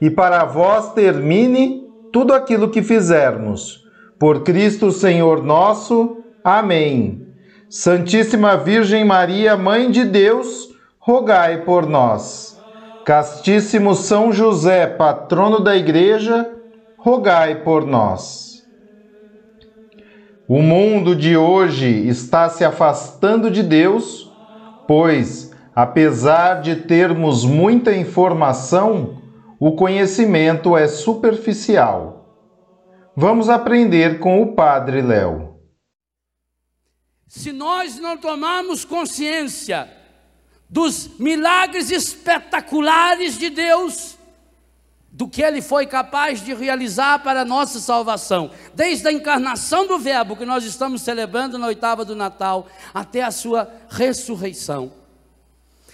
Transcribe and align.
e 0.00 0.08
para 0.10 0.44
vós 0.44 0.92
termine 0.92 1.84
tudo 2.12 2.32
aquilo 2.32 2.70
que 2.70 2.82
fizermos. 2.82 3.84
Por 4.18 4.42
Cristo 4.42 4.90
Senhor 4.90 5.42
nosso. 5.42 6.18
Amém. 6.42 7.26
Santíssima 7.68 8.56
Virgem 8.56 9.04
Maria, 9.04 9.56
Mãe 9.56 9.90
de 9.90 10.04
Deus, 10.04 10.68
rogai 10.98 11.62
por 11.62 11.86
nós. 11.86 12.60
Castíssimo 13.04 13.94
São 13.94 14.32
José, 14.32 14.86
patrono 14.86 15.60
da 15.60 15.76
Igreja, 15.76 16.50
rogai 16.98 17.62
por 17.62 17.86
nós. 17.86 18.62
O 20.48 20.60
mundo 20.60 21.14
de 21.14 21.36
hoje 21.36 22.08
está 22.08 22.48
se 22.48 22.64
afastando 22.64 23.50
de 23.50 23.62
Deus, 23.62 24.30
pois, 24.88 25.52
apesar 25.74 26.60
de 26.60 26.74
termos 26.74 27.44
muita 27.44 27.94
informação, 27.94 29.19
o 29.60 29.72
conhecimento 29.72 30.74
é 30.74 30.88
superficial. 30.88 32.34
Vamos 33.14 33.50
aprender 33.50 34.18
com 34.18 34.40
o 34.40 34.54
Padre 34.54 35.02
Léo. 35.02 35.60
Se 37.28 37.52
nós 37.52 37.98
não 37.98 38.16
tomarmos 38.16 38.86
consciência 38.86 39.86
dos 40.68 41.18
milagres 41.18 41.90
espetaculares 41.90 43.36
de 43.36 43.50
Deus, 43.50 44.16
do 45.12 45.28
que 45.28 45.42
Ele 45.42 45.60
foi 45.60 45.86
capaz 45.86 46.42
de 46.42 46.54
realizar 46.54 47.22
para 47.22 47.42
a 47.42 47.44
nossa 47.44 47.80
salvação, 47.80 48.50
desde 48.74 49.08
a 49.08 49.12
encarnação 49.12 49.86
do 49.86 49.98
Verbo 49.98 50.36
que 50.36 50.46
nós 50.46 50.64
estamos 50.64 51.02
celebrando 51.02 51.58
na 51.58 51.66
oitava 51.66 52.02
do 52.02 52.16
Natal, 52.16 52.66
até 52.94 53.22
a 53.22 53.30
sua 53.30 53.70
ressurreição. 53.90 54.99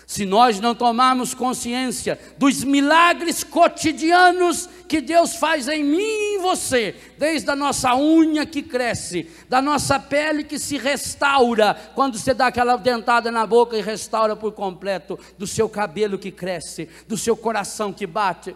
Se 0.06 0.24
nós 0.24 0.60
não 0.60 0.72
tomarmos 0.72 1.34
consciência 1.34 2.16
dos 2.38 2.62
milagres 2.62 3.42
cotidianos 3.42 4.68
que 4.86 5.00
Deus 5.00 5.34
faz 5.34 5.66
em 5.66 5.82
mim 5.82 5.98
e 5.98 6.36
em 6.36 6.38
você, 6.38 6.94
desde 7.18 7.50
a 7.50 7.56
nossa 7.56 7.92
unha 7.96 8.46
que 8.46 8.62
cresce, 8.62 9.28
da 9.48 9.60
nossa 9.60 9.98
pele 9.98 10.44
que 10.44 10.60
se 10.60 10.78
restaura, 10.78 11.74
quando 11.96 12.16
você 12.16 12.32
dá 12.32 12.46
aquela 12.46 12.76
dentada 12.76 13.32
na 13.32 13.44
boca 13.44 13.76
e 13.76 13.82
restaura 13.82 14.36
por 14.36 14.52
completo, 14.52 15.18
do 15.36 15.44
seu 15.44 15.68
cabelo 15.68 16.16
que 16.16 16.30
cresce, 16.30 16.88
do 17.08 17.16
seu 17.16 17.36
coração 17.36 17.92
que 17.92 18.06
bate, 18.06 18.54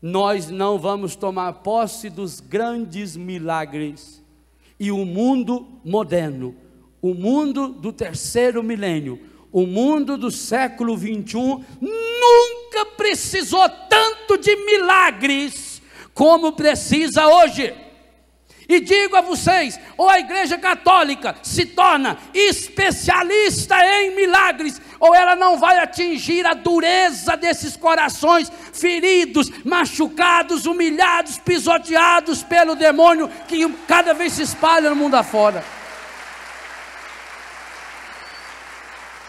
nós 0.00 0.48
não 0.48 0.78
vamos 0.78 1.16
tomar 1.16 1.52
posse 1.54 2.08
dos 2.08 2.38
grandes 2.38 3.16
milagres. 3.16 4.22
E 4.78 4.92
o 4.92 5.04
mundo 5.04 5.66
moderno, 5.84 6.54
o 7.02 7.12
mundo 7.12 7.66
do 7.66 7.92
terceiro 7.92 8.62
milênio, 8.62 9.27
o 9.52 9.66
mundo 9.66 10.16
do 10.16 10.30
século 10.30 10.96
21 10.96 11.64
nunca 11.80 12.86
precisou 12.96 13.68
tanto 13.68 14.36
de 14.38 14.54
milagres 14.56 15.80
como 16.12 16.52
precisa 16.52 17.26
hoje. 17.26 17.74
E 18.68 18.80
digo 18.80 19.16
a 19.16 19.22
vocês, 19.22 19.80
ou 19.96 20.10
a 20.10 20.18
Igreja 20.18 20.58
Católica 20.58 21.34
se 21.42 21.64
torna 21.64 22.18
especialista 22.34 23.74
em 23.82 24.14
milagres, 24.14 24.78
ou 25.00 25.14
ela 25.14 25.34
não 25.34 25.58
vai 25.58 25.78
atingir 25.78 26.44
a 26.44 26.52
dureza 26.52 27.34
desses 27.34 27.78
corações 27.78 28.52
feridos, 28.74 29.50
machucados, 29.64 30.66
humilhados, 30.66 31.38
pisoteados 31.38 32.42
pelo 32.42 32.74
demônio 32.74 33.30
que 33.48 33.66
cada 33.86 34.12
vez 34.12 34.34
se 34.34 34.42
espalha 34.42 34.90
no 34.90 34.96
mundo 34.96 35.14
afora. 35.14 35.77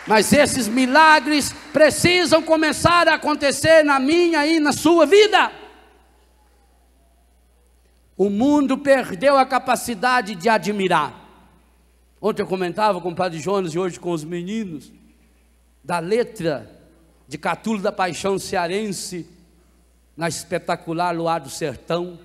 Mas 0.09 0.33
esses 0.33 0.67
milagres 0.67 1.53
precisam 1.71 2.41
começar 2.41 3.07
a 3.07 3.13
acontecer 3.13 3.83
na 3.83 3.99
minha 3.99 4.43
e 4.43 4.59
na 4.59 4.73
sua 4.73 5.05
vida. 5.05 5.51
O 8.17 8.27
mundo 8.27 8.75
perdeu 8.75 9.37
a 9.37 9.45
capacidade 9.45 10.33
de 10.33 10.49
admirar. 10.49 11.13
Ontem 12.19 12.41
eu 12.41 12.47
comentava 12.47 12.99
com 12.99 13.09
o 13.09 13.15
Padre 13.15 13.39
Jonas 13.39 13.75
e 13.75 13.77
hoje 13.77 13.99
com 13.99 14.09
os 14.09 14.23
meninos 14.23 14.91
da 15.83 15.99
letra 15.99 16.67
de 17.27 17.37
Catulo 17.37 17.79
da 17.79 17.91
Paixão 17.91 18.39
Cearense 18.39 19.29
na 20.17 20.27
espetacular 20.27 21.15
Luar 21.15 21.39
do 21.39 21.51
Sertão. 21.51 22.19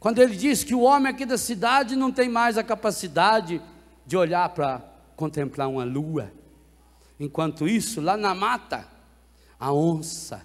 Quando 0.00 0.20
ele 0.20 0.34
diz 0.34 0.64
que 0.64 0.74
o 0.74 0.80
homem 0.80 1.12
aqui 1.12 1.24
da 1.24 1.38
cidade 1.38 1.94
não 1.94 2.10
tem 2.10 2.28
mais 2.28 2.58
a 2.58 2.64
capacidade 2.64 3.62
de 4.04 4.16
olhar 4.16 4.48
para 4.48 4.82
contemplar 5.14 5.68
uma 5.68 5.84
lua 5.84 6.32
Enquanto 7.18 7.68
isso, 7.68 8.00
lá 8.00 8.16
na 8.16 8.34
mata, 8.34 8.88
a 9.58 9.72
onça 9.72 10.44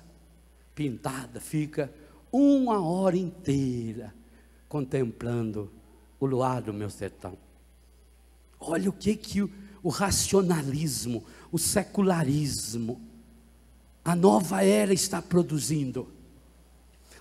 pintada 0.75 1.41
fica 1.41 1.91
uma 2.31 2.81
hora 2.81 3.17
inteira 3.17 4.13
contemplando 4.67 5.71
o 6.19 6.25
luar 6.25 6.61
do 6.61 6.73
meu 6.73 6.89
sertão. 6.89 7.37
Olha 8.59 8.89
o 8.89 8.93
que 8.93 9.15
que 9.15 9.41
o, 9.41 9.51
o 9.81 9.89
racionalismo, 9.89 11.23
o 11.51 11.57
secularismo, 11.57 13.01
a 14.05 14.15
nova 14.15 14.63
era 14.63 14.93
está 14.93 15.21
produzindo. 15.21 16.11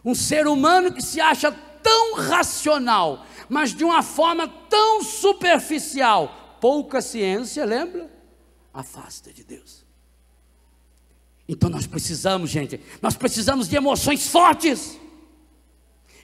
Um 0.05 0.15
ser 0.15 0.47
humano 0.47 0.93
que 0.93 1.03
se 1.03 1.21
acha 1.21 1.51
tão 1.83 2.17
racional, 2.17 3.25
mas 3.49 3.75
de 3.75 3.85
uma 3.85 4.03
forma 4.03 4.47
tão 4.47 5.03
superficial, 5.03 6.57
pouca 6.61 7.01
ciência, 7.01 7.65
lembra? 7.65 8.18
Afasta 8.79 9.33
de 9.33 9.43
Deus. 9.43 9.85
Então 11.49 11.69
nós 11.69 11.87
precisamos, 11.87 12.49
gente, 12.49 12.81
nós 13.03 13.17
precisamos 13.17 13.69
de 13.69 13.77
emoções 13.77 14.29
fortes. 14.29 14.99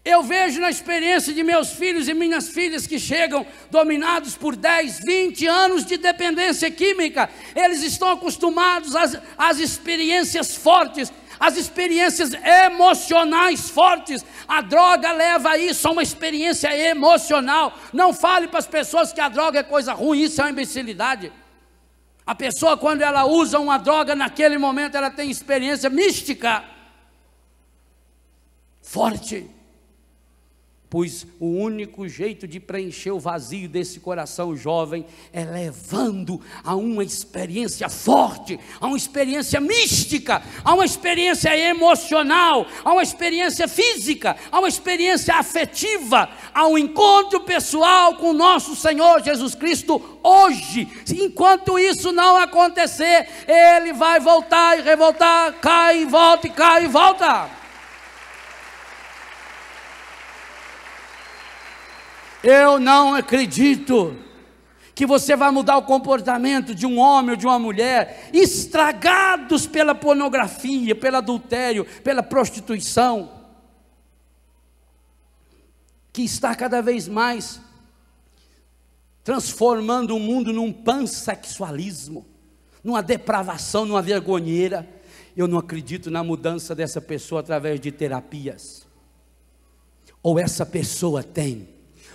Eu 0.05 0.23
vejo 0.23 0.61
na 0.61 0.71
experiência 0.71 1.33
de 1.33 1.43
meus 1.43 1.73
filhos 1.73 2.09
e 2.09 2.15
minhas 2.15 2.49
filhas 2.49 2.87
que 2.87 2.99
chegam 2.99 3.47
dominados 3.71 4.37
por 4.37 4.55
10, 4.55 5.01
20 5.01 5.47
anos 5.47 5.87
de 5.87 5.97
dependência 5.97 6.71
química, 6.71 7.31
eles 7.57 7.83
estão 7.83 8.11
acostumados 8.11 8.95
às, 8.95 9.19
às 9.37 9.59
experiências 9.59 10.55
fortes, 10.55 11.11
às 11.41 11.57
experiências 11.57 12.35
emocionais 12.35 13.71
fortes. 13.71 14.25
A 14.47 14.61
droga 14.61 15.11
leva 15.11 15.51
a 15.53 15.59
isso, 15.59 15.89
a 15.89 15.91
uma 15.91 16.03
experiência 16.03 16.77
emocional. 16.77 17.77
Não 17.93 18.12
fale 18.12 18.47
para 18.47 18.59
as 18.59 18.67
pessoas 18.67 19.11
que 19.11 19.23
a 19.23 19.31
droga 19.31 19.61
é 19.61 19.62
coisa 19.62 19.95
ruim, 19.95 20.21
isso 20.21 20.41
é 20.41 20.45
uma 20.45 20.50
imbecilidade. 20.50 21.33
A 22.26 22.35
pessoa, 22.35 22.76
quando 22.76 23.03
ela 23.03 23.26
usa 23.26 23.59
uma 23.59 23.79
droga, 23.79 24.15
naquele 24.15 24.56
momento 24.56 24.97
ela 24.97 25.11
tem 25.11 25.31
experiência 25.31 25.91
mística 25.91 26.65
forte 28.81 29.50
pois 30.94 31.26
o 31.41 31.46
único 31.46 32.06
jeito 32.06 32.46
de 32.46 32.61
preencher 32.61 33.11
o 33.11 33.19
vazio 33.19 33.69
desse 33.69 33.99
coração 33.99 34.56
jovem 34.56 35.05
é 35.32 35.44
levando 35.44 36.41
a 36.62 36.76
uma 36.76 37.02
experiência 37.02 37.88
forte, 37.88 38.61
a 38.81 38.87
uma 38.87 38.96
experiência 38.96 39.61
mística, 39.61 40.41
a 40.62 40.73
uma 40.73 40.85
experiência 40.85 41.58
emocional, 41.58 42.64
a 42.85 42.93
uma 42.93 43.02
experiência 43.02 43.67
física, 43.67 44.37
a 44.52 44.61
uma 44.61 44.69
experiência 44.69 45.35
afetiva, 45.35 46.29
a 46.55 46.64
um 46.69 46.79
encontro 46.79 47.40
pessoal 47.40 48.14
com 48.14 48.31
o 48.31 48.32
nosso 48.32 48.76
Senhor 48.76 49.20
Jesus 49.20 49.56
Cristo 49.56 50.00
hoje. 50.23 50.87
Enquanto 51.12 51.76
isso 51.76 52.12
não 52.12 52.37
acontecer, 52.37 53.26
ele 53.49 53.93
vai 53.93 54.20
voltar 54.20 54.79
e 54.79 54.82
revoltar, 54.82 55.55
cai 55.55 56.02
e 56.02 56.05
volta 56.05 56.47
e 56.47 56.50
cai 56.50 56.85
e 56.85 56.87
volta. 56.87 57.63
Eu 62.44 62.79
não 62.79 63.14
acredito 63.14 64.14
que 64.94 65.06
você 65.06 65.35
vai 65.35 65.50
mudar 65.50 65.79
o 65.79 65.85
comportamento 65.85 66.75
de 66.75 66.85
um 66.85 66.99
homem 66.99 67.31
ou 67.31 67.37
de 67.37 67.46
uma 67.46 67.58
mulher 67.58 68.29
estragados 68.35 69.67
pela 69.67 69.94
pornografia, 69.94 70.94
pelo 70.94 71.17
adultério, 71.17 71.87
pela 72.05 72.23
prostituição, 72.23 73.32
que 76.12 76.23
está 76.23 76.55
cada 76.55 76.82
vez 76.82 77.08
mais 77.08 77.62
transformando 79.25 80.14
o 80.14 80.20
mundo 80.20 80.52
num 80.52 80.70
pansexualismo, 80.70 82.26
numa 82.85 83.02
depravação, 83.02 83.87
numa 83.87 84.02
vergonheira. 84.02 84.87
Eu 85.35 85.49
não 85.49 85.58
acredito 85.58 86.11
na 86.11 86.23
mudança 86.23 86.75
dessa 86.75 87.00
pessoa 87.00 87.40
através 87.40 87.81
de 87.81 87.90
terapias. 87.90 88.87
Ou 90.23 90.38
essa 90.38 90.67
pessoa 90.67 91.23
tem 91.23 91.74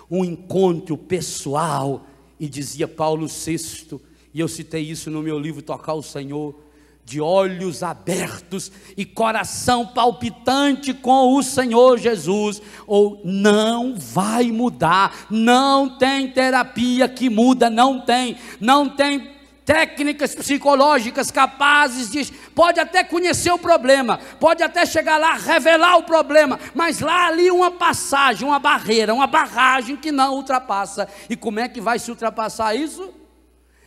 um 0.09 0.25
encontro 0.25 0.97
pessoal, 0.97 2.06
e 2.39 2.47
dizia 2.47 2.88
Paulo 2.88 3.27
VI, 3.27 4.00
e 4.33 4.39
eu 4.39 4.47
citei 4.47 4.83
isso 4.83 5.11
no 5.11 5.21
meu 5.21 5.38
livro 5.38 5.61
Tocar 5.61 5.94
o 5.94 6.03
Senhor, 6.03 6.56
de 7.03 7.19
olhos 7.19 7.81
abertos 7.81 8.71
e 8.95 9.03
coração 9.03 9.88
palpitante 9.88 10.94
com 10.94 11.35
o 11.35 11.41
Senhor 11.41 11.97
Jesus, 11.97 12.61
ou 12.85 13.19
não 13.25 13.95
vai 13.95 14.51
mudar, 14.51 15.25
não 15.29 15.97
tem 15.97 16.31
terapia 16.31 17.09
que 17.09 17.27
muda, 17.27 17.67
não 17.67 18.00
tem, 18.00 18.38
não 18.59 18.88
tem 18.88 19.38
técnicas 19.69 20.33
psicológicas 20.33 21.30
capazes 21.30 22.10
de. 22.10 22.33
Pode 22.56 22.80
até 22.80 23.04
conhecer 23.04 23.51
o 23.51 23.60
problema, 23.60 24.19
pode 24.39 24.63
até 24.63 24.83
chegar 24.83 25.19
lá, 25.19 25.36
revelar 25.36 25.98
o 25.98 26.04
problema, 26.04 26.60
mas 26.74 27.00
lá 27.00 27.27
ali 27.27 27.51
uma 27.51 27.69
passagem, 27.69 28.48
uma 28.48 28.57
barreira, 28.57 29.13
uma 29.13 29.27
barragem 29.27 29.95
que 29.95 30.12
não 30.12 30.33
ultrapassa. 30.33 31.07
E 31.30 31.36
como 31.36 31.60
é 31.60 31.69
que 31.69 31.80
vai 31.80 32.00
se 32.00 32.10
ultrapassar 32.10 32.74
isso? 32.74 33.13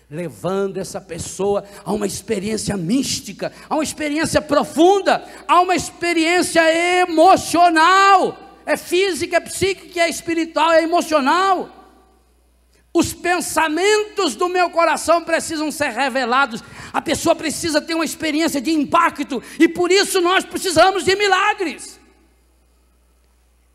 Levando 0.08 0.78
essa 0.78 1.00
pessoa 1.00 1.64
a 1.84 1.92
uma 1.92 2.06
experiência 2.06 2.76
mística, 2.76 3.52
a 3.68 3.74
uma 3.74 3.82
experiência 3.82 4.40
profunda, 4.40 5.24
a 5.48 5.60
uma 5.60 5.74
experiência 5.74 6.62
emocional. 7.00 8.38
É 8.64 8.76
física, 8.76 9.38
é 9.38 9.40
psíquica, 9.40 10.02
é 10.02 10.08
espiritual, 10.08 10.70
é 10.70 10.84
emocional. 10.84 11.81
Os 12.94 13.14
pensamentos 13.14 14.34
do 14.34 14.48
meu 14.48 14.68
coração 14.68 15.24
precisam 15.24 15.72
ser 15.72 15.90
revelados. 15.90 16.62
A 16.92 17.00
pessoa 17.00 17.34
precisa 17.34 17.80
ter 17.80 17.94
uma 17.94 18.04
experiência 18.04 18.60
de 18.60 18.70
impacto 18.70 19.42
e 19.58 19.66
por 19.66 19.90
isso 19.90 20.20
nós 20.20 20.44
precisamos 20.44 21.04
de 21.04 21.16
milagres. 21.16 21.98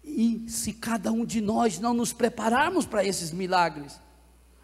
E 0.04 0.46
se 0.48 0.72
cada 0.72 1.12
um 1.12 1.26
de 1.26 1.42
nós 1.42 1.80
não 1.80 1.94
nos 1.94 2.14
prepararmos 2.14 2.86
para 2.86 3.04
esses 3.04 3.32
milagres, 3.32 4.00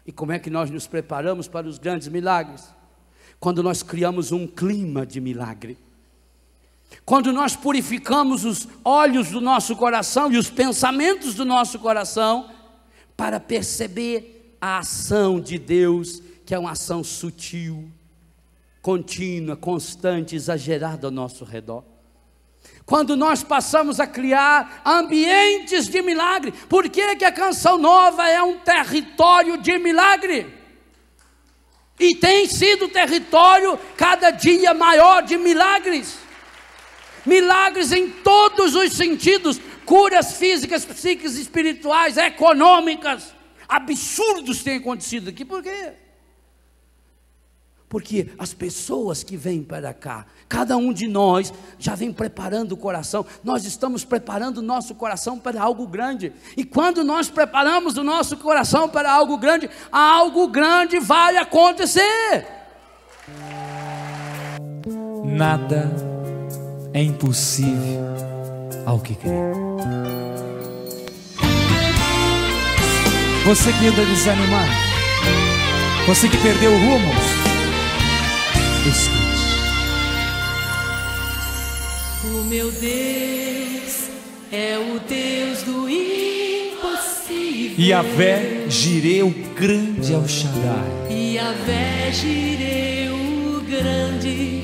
e 0.06 0.12
como 0.12 0.32
é 0.32 0.38
que 0.38 0.50
nós 0.50 0.70
nos 0.70 0.86
preparamos 0.86 1.48
para 1.48 1.66
os 1.66 1.78
grandes 1.78 2.08
milagres? 2.08 2.72
Quando 3.40 3.62
nós 3.62 3.82
criamos 3.82 4.32
um 4.32 4.46
clima 4.46 5.04
de 5.04 5.20
milagre. 5.20 5.76
Quando 7.04 7.32
nós 7.32 7.56
purificamos 7.56 8.44
os 8.44 8.68
olhos 8.84 9.30
do 9.30 9.40
nosso 9.40 9.74
coração 9.76 10.30
e 10.30 10.38
os 10.38 10.48
pensamentos 10.48 11.34
do 11.34 11.44
nosso 11.44 11.78
coração 11.78 12.50
para 13.16 13.40
perceber 13.40 14.33
a 14.64 14.78
ação 14.78 15.38
de 15.38 15.58
Deus, 15.58 16.22
que 16.46 16.54
é 16.54 16.58
uma 16.58 16.70
ação 16.70 17.04
sutil, 17.04 17.86
contínua, 18.80 19.54
constante, 19.54 20.34
exagerada 20.34 21.06
ao 21.06 21.10
nosso 21.10 21.44
redor. 21.44 21.84
Quando 22.86 23.14
nós 23.14 23.42
passamos 23.42 24.00
a 24.00 24.06
criar 24.06 24.80
ambientes 24.82 25.86
de 25.86 26.00
milagre, 26.00 26.50
por 26.66 26.88
que, 26.88 27.14
que 27.16 27.26
a 27.26 27.30
canção 27.30 27.76
nova 27.76 28.26
é 28.26 28.42
um 28.42 28.58
território 28.58 29.58
de 29.58 29.76
milagre? 29.76 30.46
E 32.00 32.14
tem 32.14 32.46
sido 32.48 32.88
território 32.88 33.78
cada 33.98 34.30
dia 34.30 34.72
maior 34.72 35.24
de 35.24 35.36
milagres. 35.36 36.16
Milagres 37.26 37.92
em 37.92 38.08
todos 38.08 38.74
os 38.74 38.94
sentidos, 38.94 39.60
curas 39.84 40.38
físicas, 40.38 40.86
psíquicas, 40.86 41.36
espirituais, 41.36 42.16
econômicas 42.16 43.34
absurdos 43.68 44.62
têm 44.62 44.76
acontecido 44.76 45.30
aqui. 45.30 45.44
Por 45.44 45.62
quê? 45.62 45.92
Porque 47.88 48.30
as 48.38 48.52
pessoas 48.52 49.22
que 49.22 49.36
vêm 49.36 49.62
para 49.62 49.94
cá, 49.94 50.26
cada 50.48 50.76
um 50.76 50.92
de 50.92 51.06
nós 51.06 51.54
já 51.78 51.94
vem 51.94 52.12
preparando 52.12 52.72
o 52.72 52.76
coração, 52.76 53.24
nós 53.44 53.64
estamos 53.64 54.04
preparando 54.04 54.58
o 54.58 54.62
nosso 54.62 54.96
coração 54.96 55.38
para 55.38 55.62
algo 55.62 55.86
grande, 55.86 56.32
e 56.56 56.64
quando 56.64 57.04
nós 57.04 57.28
preparamos 57.28 57.96
o 57.96 58.02
nosso 58.02 58.36
coração 58.36 58.88
para 58.88 59.12
algo 59.12 59.38
grande, 59.38 59.70
algo 59.92 60.48
grande 60.48 60.98
vai 60.98 61.36
acontecer. 61.36 62.48
Nada 65.24 65.88
é 66.92 67.00
impossível 67.00 68.02
ao 68.84 68.98
que 68.98 69.14
crê. 69.14 70.23
Você 73.44 73.70
que 73.74 73.86
anda 73.86 74.02
desanimado, 74.06 74.72
você 76.06 76.30
que 76.30 76.38
perdeu 76.38 76.72
o 76.72 76.78
rumo, 76.78 77.12
escute. 78.88 79.24
O 82.24 82.44
meu 82.44 82.72
Deus 82.72 84.08
é 84.50 84.78
o 84.78 84.98
Deus 85.06 85.62
do 85.62 85.90
impossível. 85.90 87.74
E 87.76 87.92
a 87.92 88.00
vé 88.00 88.64
gireu 88.70 89.28
grande 89.54 90.14
ao 90.14 90.26
Shaddai. 90.26 91.10
E 91.10 91.38
a 91.38 91.52
vé 91.66 92.10
gireu 92.12 93.14
grande 93.68 94.62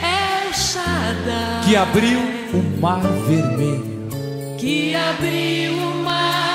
El 0.00 0.52
Shaddai. 0.54 1.64
Que 1.64 1.74
abriu 1.74 2.20
o 2.54 2.80
mar 2.80 3.02
vermelho. 3.26 4.06
Que 4.56 4.94
abriu 4.94 5.72
o 5.72 6.04
mar 6.04 6.49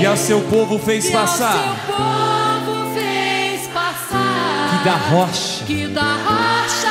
e 0.00 0.06
ao 0.06 0.16
seu 0.16 0.40
povo 0.42 0.78
fez 0.78 1.10
passar. 1.10 1.76
Povo 1.86 2.94
fez 2.94 3.66
passar 3.68 4.78
que 4.78 4.84
da 4.84 4.96
rocha, 4.96 5.64
que 5.64 5.86
da 5.88 6.14
rocha 6.14 6.88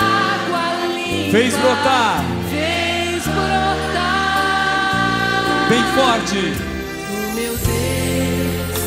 água 0.00 0.86
limpa, 0.86 1.30
fez 1.30 1.54
brotar, 1.56 2.24
fez 2.50 3.22
brotar, 3.24 4.48
bem 5.68 5.82
forte. 5.94 6.52
O 7.10 7.34
meu 7.34 7.56
Deus 7.56 8.78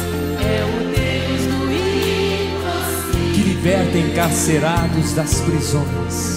é 0.41 0.63
o 0.63 0.79
Deus 0.89 1.41
do 1.47 1.59
impossível, 2.51 3.31
que 3.33 3.41
liberta 3.41 3.97
encarcerados 3.97 5.13
das 5.13 5.41
prisões. 5.41 6.30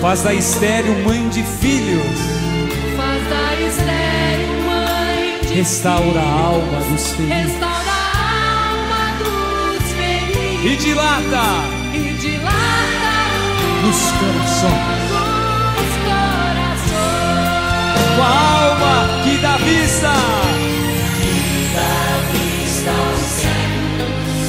Faz 0.00 0.22
da 0.22 0.32
estéreo 0.32 0.94
mãe 1.04 1.28
de 1.28 1.42
filhos. 1.42 2.04
Faz 2.96 3.28
da 3.28 3.60
estéreo 3.60 4.62
mãe 4.64 5.40
de 5.42 5.54
Restaura 5.54 6.20
a 6.20 6.22
alma 6.22 6.78
dos 6.88 7.10
feridos. 7.14 7.36
Restaura 7.36 7.90
a 7.90 8.70
alma 8.70 9.10
dos 9.18 9.92
feridos. 9.92 10.64
E 10.64 10.76
dilata. 10.76 11.42
E 11.94 12.16
dilata 12.20 12.78
nos 13.82 13.98
corações. 14.12 15.02
Nos 15.74 15.92
corações. 16.06 17.48
Com 18.14 18.22
a 18.22 18.24
alma 18.62 18.94
que 19.24 19.36
dá 19.38 19.56
vista. 19.56 20.12
Que 21.20 21.74
dá 21.74 21.94
vista 22.32 22.90
aos 22.90 23.20
cegos 23.40 24.48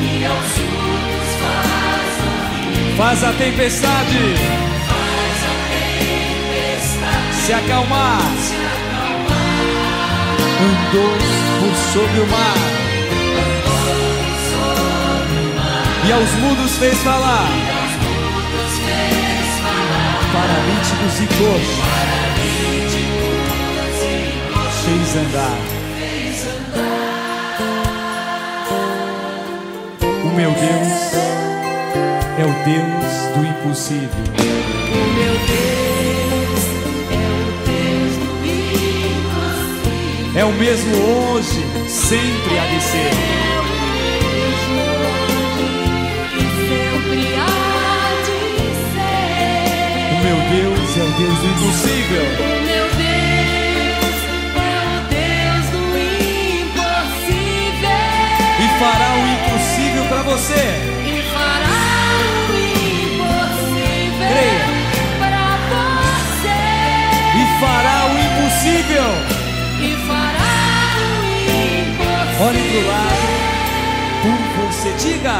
e 0.00 0.24
aos 0.24 0.46
surdos 0.54 1.30
faz 1.42 2.14
ouvir. 2.22 2.96
Faz 2.96 3.24
a 3.24 3.32
tempestade 3.32 4.73
se 7.44 7.52
acalmar. 7.52 8.20
Andou 10.64 11.12
por 11.60 11.74
sobre 11.92 12.20
o 12.20 12.26
mar. 12.28 12.56
E 16.06 16.12
aos 16.12 16.30
mudos 16.40 16.76
fez 16.78 16.98
falar. 17.00 17.50
Paralíticos 20.32 21.20
e 21.20 21.26
coxos. 21.36 21.84
Fez 24.84 25.16
andar. 25.16 25.58
O 30.22 30.28
meu 30.34 30.50
Deus 30.50 31.14
é 32.38 32.44
o 32.44 32.52
Deus 32.64 33.36
do 33.36 33.46
impossível. 33.46 34.08
O 34.38 35.14
meu 35.18 35.34
Deus 35.46 35.63
é 40.36 40.44
o 40.44 40.52
mesmo 40.52 40.96
hoje, 40.96 41.64
sempre 41.86 42.58
há 42.58 42.66
de 42.66 42.82
ser. 42.82 43.10
O 50.10 50.16
meu 50.24 50.36
Deus 50.50 50.96
é 50.96 51.02
o 51.02 51.12
Deus 51.12 51.38
do 51.38 51.46
impossível. 51.46 52.24
O 52.40 52.52
meu 52.66 52.86
Deus 52.98 54.16
é 54.56 54.68
o 54.90 54.98
Deus 55.08 55.64
do 55.70 55.84
impossível. 56.64 57.98
E 58.58 58.66
fará 58.80 59.10
o 59.14 59.24
impossível 59.34 60.04
para 60.08 60.22
você. 60.22 60.64
E 61.04 61.22
fará 61.32 61.78
o 62.18 62.56
impossível 63.14 64.28
para 65.20 65.44
você. 65.70 66.58
E 67.36 67.60
fará 67.60 68.03
Olhe 72.40 72.58
pro 72.68 72.86
lado. 72.88 73.26
Por 74.22 74.38
você. 74.66 74.90
Diga. 74.98 75.38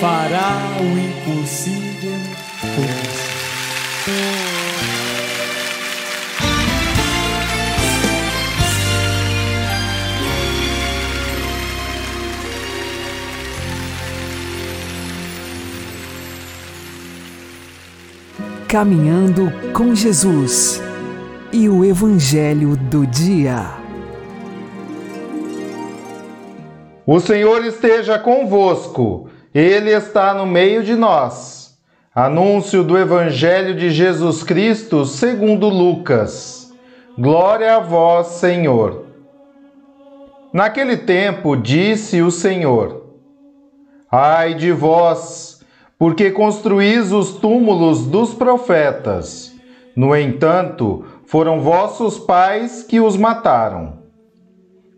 Fará 0.00 0.50
o 0.80 0.98
impossível 0.98 2.18
por 2.60 2.86
você. 2.86 3.26
Caminhando 18.68 19.52
com 19.72 19.94
Jesus 19.94 20.85
e 21.56 21.70
o 21.70 21.82
Evangelho 21.82 22.76
do 22.76 23.06
Dia. 23.06 23.78
O 27.06 27.18
Senhor 27.18 27.64
esteja 27.64 28.18
convosco, 28.18 29.30
Ele 29.54 29.90
está 29.90 30.34
no 30.34 30.44
meio 30.44 30.84
de 30.84 30.94
nós. 30.94 31.78
Anúncio 32.14 32.84
do 32.84 32.98
Evangelho 32.98 33.74
de 33.74 33.88
Jesus 33.88 34.42
Cristo 34.42 35.06
segundo 35.06 35.70
Lucas. 35.70 36.74
Glória 37.18 37.76
a 37.76 37.80
vós, 37.80 38.26
Senhor. 38.26 39.06
Naquele 40.52 40.98
tempo 40.98 41.56
disse 41.56 42.20
o 42.20 42.30
Senhor: 42.30 43.14
Ai 44.12 44.52
de 44.52 44.72
vós, 44.72 45.62
porque 45.98 46.30
construís 46.30 47.12
os 47.12 47.32
túmulos 47.32 48.06
dos 48.06 48.34
profetas. 48.34 49.56
No 49.96 50.14
entanto, 50.14 51.06
foram 51.26 51.60
vossos 51.60 52.18
pais 52.18 52.82
que 52.82 53.00
os 53.00 53.16
mataram. 53.16 53.98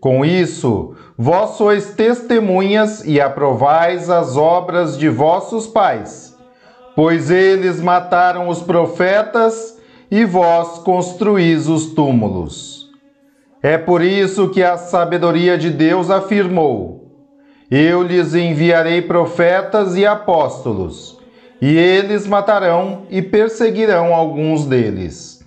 Com 0.00 0.24
isso, 0.24 0.94
vós 1.16 1.56
sois 1.56 1.94
testemunhas 1.94 3.04
e 3.04 3.20
aprovais 3.20 4.08
as 4.08 4.36
obras 4.36 4.96
de 4.96 5.08
vossos 5.08 5.66
pais, 5.66 6.36
pois 6.94 7.30
eles 7.30 7.80
mataram 7.80 8.48
os 8.48 8.62
profetas 8.62 9.76
e 10.10 10.24
vós 10.24 10.78
construís 10.78 11.66
os 11.66 11.86
túmulos. 11.86 12.88
É 13.60 13.76
por 13.76 14.02
isso 14.02 14.50
que 14.50 14.62
a 14.62 14.76
sabedoria 14.76 15.58
de 15.58 15.70
Deus 15.70 16.10
afirmou: 16.10 17.10
Eu 17.68 18.02
lhes 18.02 18.34
enviarei 18.34 19.02
profetas 19.02 19.96
e 19.96 20.06
apóstolos, 20.06 21.18
e 21.60 21.76
eles 21.76 22.24
matarão 22.24 23.02
e 23.10 23.20
perseguirão 23.20 24.14
alguns 24.14 24.64
deles, 24.64 25.37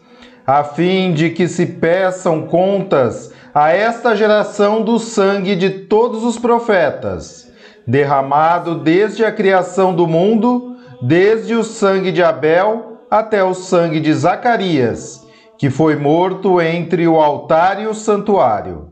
a 0.52 0.66
fim 0.66 1.14
de 1.14 1.30
que 1.30 1.48
se 1.48 1.66
peçam 1.66 2.42
contas 2.42 3.32
a 3.54 3.72
esta 3.72 4.14
geração 4.14 4.82
do 4.82 5.00
sangue 5.00 5.56
de 5.56 5.70
todos 5.70 6.26
os 6.26 6.38
profetas, 6.38 7.50
derramado 7.88 8.76
desde 8.76 9.24
a 9.24 9.32
criação 9.32 9.96
do 9.96 10.06
mundo, 10.06 10.76
desde 11.02 11.56
o 11.56 11.64
sangue 11.64 12.12
de 12.12 12.22
Abel 12.22 12.98
até 13.10 13.42
o 13.42 13.54
sangue 13.54 14.02
de 14.02 14.14
Zacarias, 14.14 15.26
que 15.58 15.70
foi 15.70 15.96
morto 15.96 16.60
entre 16.60 17.08
o 17.08 17.22
altar 17.22 17.82
e 17.82 17.88
o 17.88 17.94
santuário. 17.94 18.92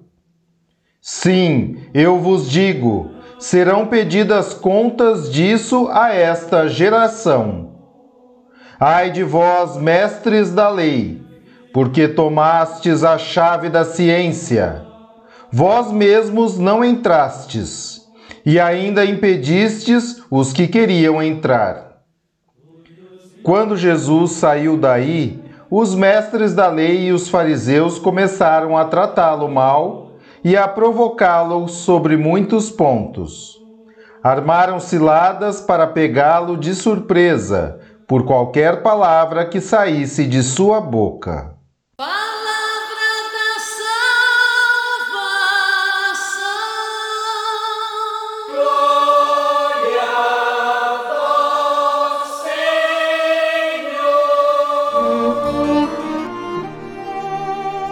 Sim, 1.02 1.76
eu 1.94 2.20
vos 2.20 2.50
digo, 2.50 3.12
serão 3.38 3.86
pedidas 3.86 4.54
contas 4.54 5.30
disso 5.30 5.90
a 5.92 6.14
esta 6.14 6.70
geração. 6.70 7.72
Ai 8.80 9.12
de 9.12 9.26
vós, 9.26 9.76
mestres 9.76 10.54
da 10.54 10.70
lei, 10.70 11.28
porque 11.74 12.08
tomastes 12.08 13.04
a 13.04 13.18
chave 13.18 13.70
da 13.70 13.86
ciência. 13.86 14.86
Vós 15.52 15.92
mesmos 15.92 16.58
não 16.58 16.84
entrastes, 16.84 18.02
e 18.46 18.60
ainda 18.60 19.06
impedistes 19.06 20.24
os 20.30 20.54
que 20.54 20.68
queriam 20.68 21.22
entrar. 21.22 21.90
Quando 23.44 23.78
Jesus 23.78 24.34
saiu 24.34 24.78
daí, 24.78 25.44
os 25.72 25.96
mestres 25.96 26.54
da 26.54 26.68
lei 26.68 27.08
e 27.08 27.12
os 27.12 27.30
fariseus 27.30 28.00
começaram 28.00 28.78
a 28.78 28.86
tratá-lo 28.86 29.48
mal 29.50 30.14
e 30.44 30.58
a 30.58 30.68
provocá-lo 30.68 31.68
sobre 31.68 32.18
muitos 32.18 32.70
pontos. 32.70 33.58
Armaram 34.24 34.80
ciladas 34.80 35.62
para 35.62 35.88
pegá-lo 35.88 36.58
de 36.58 36.76
surpresa 36.76 37.80
por 38.08 38.26
qualquer 38.26 38.82
palavra 38.82 39.46
que 39.46 39.62
saísse 39.62 40.26
de 40.26 40.42
sua 40.42 40.82
boca. 40.82 41.59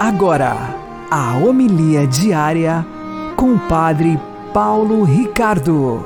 Agora, 0.07 0.55
a 1.11 1.37
homilia 1.37 2.07
diária 2.07 2.85
com 3.35 3.55
o 3.55 3.67
Padre 3.67 4.17
Paulo 4.53 5.03
Ricardo. 5.03 5.99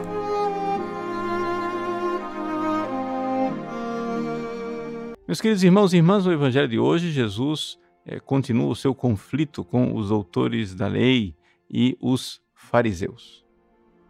Meus 5.28 5.40
queridos 5.40 5.64
irmãos 5.64 5.94
e 5.94 5.98
irmãs, 5.98 6.26
no 6.26 6.34
Evangelho 6.34 6.68
de 6.68 6.80
hoje, 6.80 7.12
Jesus 7.12 7.78
eh, 8.04 8.20
continua 8.20 8.70
o 8.70 8.76
seu 8.76 8.96
conflito 8.96 9.64
com 9.64 9.96
os 9.96 10.12
autores 10.12 10.74
da 10.74 10.88
lei 10.88 11.36
e 11.70 11.96
os 12.02 12.42
fariseus. 12.56 13.46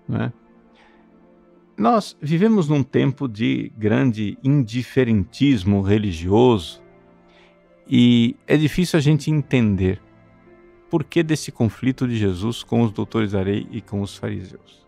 não 0.07 0.21
é? 0.21 0.33
Nós 1.77 2.15
vivemos 2.21 2.69
num 2.69 2.81
tempo 2.81 3.27
de 3.27 3.69
grande 3.77 4.37
indiferentismo 4.41 5.81
religioso 5.81 6.80
e 7.93 8.37
é 8.47 8.55
difícil 8.55 8.97
a 8.97 9.01
gente 9.01 9.29
entender 9.29 10.01
por 10.89 11.03
que 11.03 11.21
desse 11.21 11.51
conflito 11.51 12.07
de 12.07 12.15
Jesus 12.15 12.63
com 12.63 12.81
os 12.83 12.91
doutores 12.91 13.33
da 13.33 13.41
lei 13.41 13.67
e 13.69 13.81
com 13.81 14.01
os 14.01 14.15
fariseus. 14.15 14.87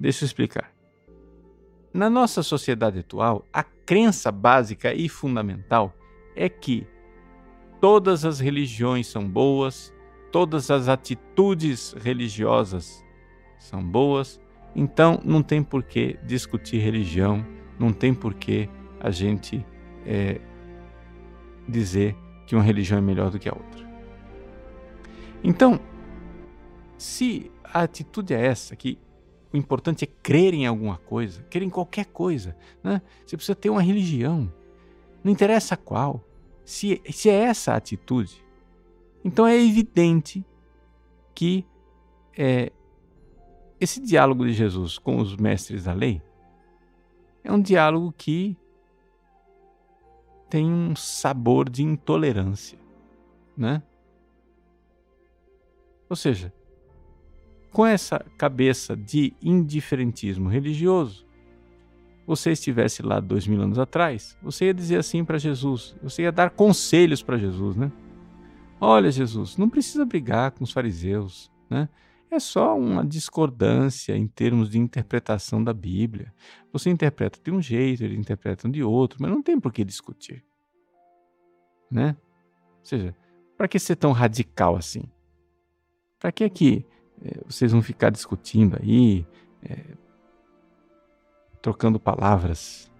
Deixa 0.00 0.24
eu 0.24 0.26
explicar. 0.26 0.72
Na 1.92 2.08
nossa 2.08 2.42
sociedade 2.42 2.98
atual, 2.98 3.44
a 3.52 3.62
crença 3.62 4.32
básica 4.32 4.94
e 4.94 5.06
fundamental 5.06 5.94
é 6.34 6.48
que 6.48 6.86
todas 7.78 8.24
as 8.24 8.40
religiões 8.40 9.06
são 9.06 9.28
boas, 9.28 9.92
todas 10.32 10.70
as 10.70 10.88
atitudes 10.88 11.92
religiosas 11.92 13.04
são 13.58 13.84
boas, 13.84 14.40
então 14.74 15.20
não 15.22 15.42
tem 15.42 15.62
por 15.62 15.82
que 15.82 16.18
discutir 16.24 16.78
religião, 16.78 17.46
não 17.78 17.92
tem 17.92 18.14
por 18.14 18.32
que 18.32 18.68
a 18.98 19.10
gente 19.10 19.64
eh, 20.06 20.40
dizer 21.68 22.16
que 22.46 22.54
uma 22.54 22.62
religião 22.62 22.98
é 22.98 23.02
melhor 23.02 23.30
do 23.30 23.38
que 23.38 23.48
a 23.48 23.52
outra. 23.52 23.84
Então, 25.42 25.80
se 26.96 27.50
a 27.62 27.82
atitude 27.82 28.34
é 28.34 28.46
essa, 28.46 28.74
que 28.74 28.98
o 29.52 29.56
importante 29.56 30.04
é 30.04 30.08
crer 30.22 30.54
em 30.54 30.66
alguma 30.66 30.98
coisa, 30.98 31.42
crer 31.44 31.62
em 31.62 31.70
qualquer 31.70 32.06
coisa, 32.06 32.56
né? 32.82 33.00
Você 33.24 33.36
precisa 33.36 33.54
ter 33.54 33.70
uma 33.70 33.82
religião, 33.82 34.52
não 35.22 35.30
interessa 35.30 35.76
qual. 35.76 36.24
Se, 36.64 37.00
se 37.10 37.28
é 37.28 37.34
essa 37.34 37.72
a 37.72 37.76
atitude, 37.76 38.42
então 39.24 39.46
é 39.46 39.56
evidente 39.56 40.44
que 41.34 41.66
é, 42.36 42.72
esse 43.80 44.00
diálogo 44.00 44.46
de 44.46 44.52
Jesus 44.52 44.98
com 44.98 45.18
os 45.18 45.36
mestres 45.36 45.84
da 45.84 45.92
lei 45.92 46.22
é 47.42 47.52
um 47.52 47.60
diálogo 47.60 48.14
que 48.16 48.56
tem 50.54 50.72
um 50.72 50.94
sabor 50.94 51.68
de 51.68 51.82
intolerância, 51.82 52.78
né? 53.56 53.82
Ou 56.08 56.14
seja, 56.14 56.54
com 57.72 57.84
essa 57.84 58.24
cabeça 58.38 58.96
de 58.96 59.34
indiferentismo 59.42 60.48
religioso, 60.48 61.26
você 62.24 62.52
estivesse 62.52 63.02
lá 63.02 63.18
dois 63.18 63.48
mil 63.48 63.60
anos 63.60 63.80
atrás, 63.80 64.38
você 64.40 64.66
ia 64.66 64.72
dizer 64.72 64.96
assim 64.98 65.24
para 65.24 65.38
Jesus, 65.38 65.96
você 66.00 66.22
ia 66.22 66.30
dar 66.30 66.50
conselhos 66.50 67.20
para 67.20 67.36
Jesus, 67.36 67.74
né? 67.74 67.90
Olha, 68.80 69.10
Jesus, 69.10 69.56
não 69.56 69.68
precisa 69.68 70.06
brigar 70.06 70.52
com 70.52 70.62
os 70.62 70.70
fariseus, 70.70 71.50
né? 71.68 71.88
É 72.34 72.40
só 72.40 72.76
uma 72.76 73.04
discordância 73.04 74.16
em 74.16 74.26
termos 74.26 74.70
de 74.70 74.78
interpretação 74.78 75.62
da 75.62 75.72
Bíblia. 75.72 76.32
Você 76.72 76.90
interpreta 76.90 77.38
de 77.42 77.50
um 77.50 77.60
jeito, 77.62 78.04
eles 78.04 78.18
interpretam 78.18 78.70
de 78.70 78.82
outro, 78.82 79.18
mas 79.20 79.30
não 79.30 79.42
tem 79.42 79.58
por 79.58 79.72
que 79.72 79.84
discutir. 79.84 80.44
Né? 81.90 82.16
Ou 82.80 82.84
seja, 82.84 83.16
para 83.56 83.68
que 83.68 83.78
ser 83.78 83.96
tão 83.96 84.12
radical 84.12 84.76
assim? 84.76 85.04
Para 86.18 86.32
que 86.32 86.48
que 86.50 86.86
é, 87.22 87.40
vocês 87.46 87.72
vão 87.72 87.82
ficar 87.82 88.10
discutindo 88.10 88.76
aí, 88.80 89.26
é, 89.62 89.96
trocando 91.62 91.98
palavras 91.98 92.90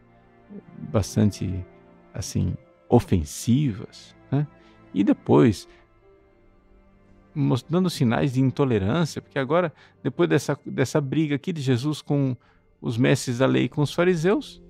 bastante 0.90 1.64
assim 2.12 2.56
ofensivas, 2.88 4.14
né? 4.30 4.46
E 4.92 5.02
depois 5.02 5.68
mostrando 7.34 7.90
sinais 7.90 8.34
de 8.34 8.40
intolerância, 8.40 9.20
porque 9.20 9.38
agora, 9.38 9.72
depois 10.02 10.28
dessa, 10.28 10.58
dessa 10.64 11.00
briga 11.00 11.34
aqui 11.34 11.52
de 11.52 11.60
Jesus 11.60 12.00
com 12.00 12.36
os 12.80 12.96
mestres 12.96 13.38
da 13.38 13.46
lei 13.46 13.64
e 13.64 13.68
com 13.68 13.82
os 13.82 13.92
fariseus, 13.92 14.62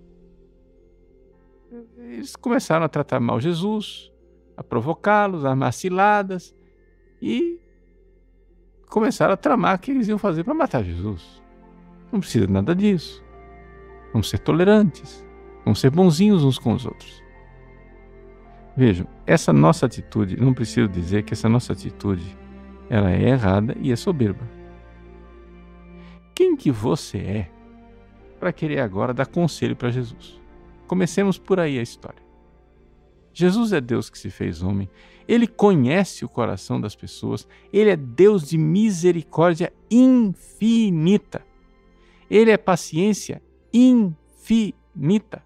eles 1.99 2.37
começaram 2.37 2.85
a 2.85 2.89
tratar 2.89 3.21
mal 3.21 3.41
Jesus, 3.41 4.11
a 4.57 4.63
provocá-los, 4.63 5.45
a 5.45 5.51
armar 5.51 5.73
ciladas 5.73 6.55
e 7.21 7.59
começaram 8.89 9.35
a 9.35 9.37
tramar 9.37 9.77
o 9.77 9.79
que 9.79 9.91
eles 9.91 10.09
iam 10.09 10.19
fazer 10.19 10.45
para 10.45 10.55
matar 10.55 10.85
Jesus. 10.85 11.43
Não 12.13 12.21
precisa 12.21 12.47
de 12.47 12.53
nada 12.53 12.75
disso. 12.75 13.23
Vamos 14.13 14.31
ser 14.31 14.39
tolerantes, 14.39 15.27
vamos 15.65 15.81
ser 15.81 15.91
bonzinhos 15.91 16.45
uns 16.45 16.59
com 16.59 16.73
os 16.73 16.87
outros. 16.87 17.23
Vejam, 18.77 19.07
essa 19.27 19.53
nossa 19.53 19.87
atitude, 19.87 20.37
não 20.37 20.55
preciso 20.55 20.89
dizer 20.89 21.25
que 21.25 21.33
essa 21.33 21.49
nossa 21.49 21.73
atitude 21.73 22.37
ela 22.89 23.11
é 23.11 23.29
errada 23.29 23.77
e 23.81 23.91
é 23.93 23.97
soberba. 23.97 24.49
Quem 26.35 26.57
que 26.57 26.71
você 26.71 27.19
é 27.19 27.51
para 28.39 28.53
querer 28.53 28.81
agora 28.81 29.15
dar 29.15 29.27
conselho 29.27 29.77
para 29.77 29.91
Jesus? 29.91 30.41
Comecemos 30.87 31.39
por 31.39 31.61
aí 31.61 31.79
a 31.79 31.83
história. 31.83 32.23
Jesus 33.33 33.73
é 33.73 33.81
Deus 33.81 34.09
que 34.09 34.19
se 34.19 34.31
fez 34.31 34.63
homem, 34.63 34.89
ele 35.27 35.47
conhece 35.47 36.25
o 36.25 36.29
coração 36.29 36.81
das 36.81 36.95
pessoas, 36.95 37.49
ele 37.73 37.91
é 37.91 37.97
Deus 37.97 38.49
de 38.49 38.59
misericórdia 38.59 39.73
infinita. 39.91 41.45
Ele 42.31 42.51
é 42.51 42.57
paciência 42.57 43.43
infinita. 43.73 45.43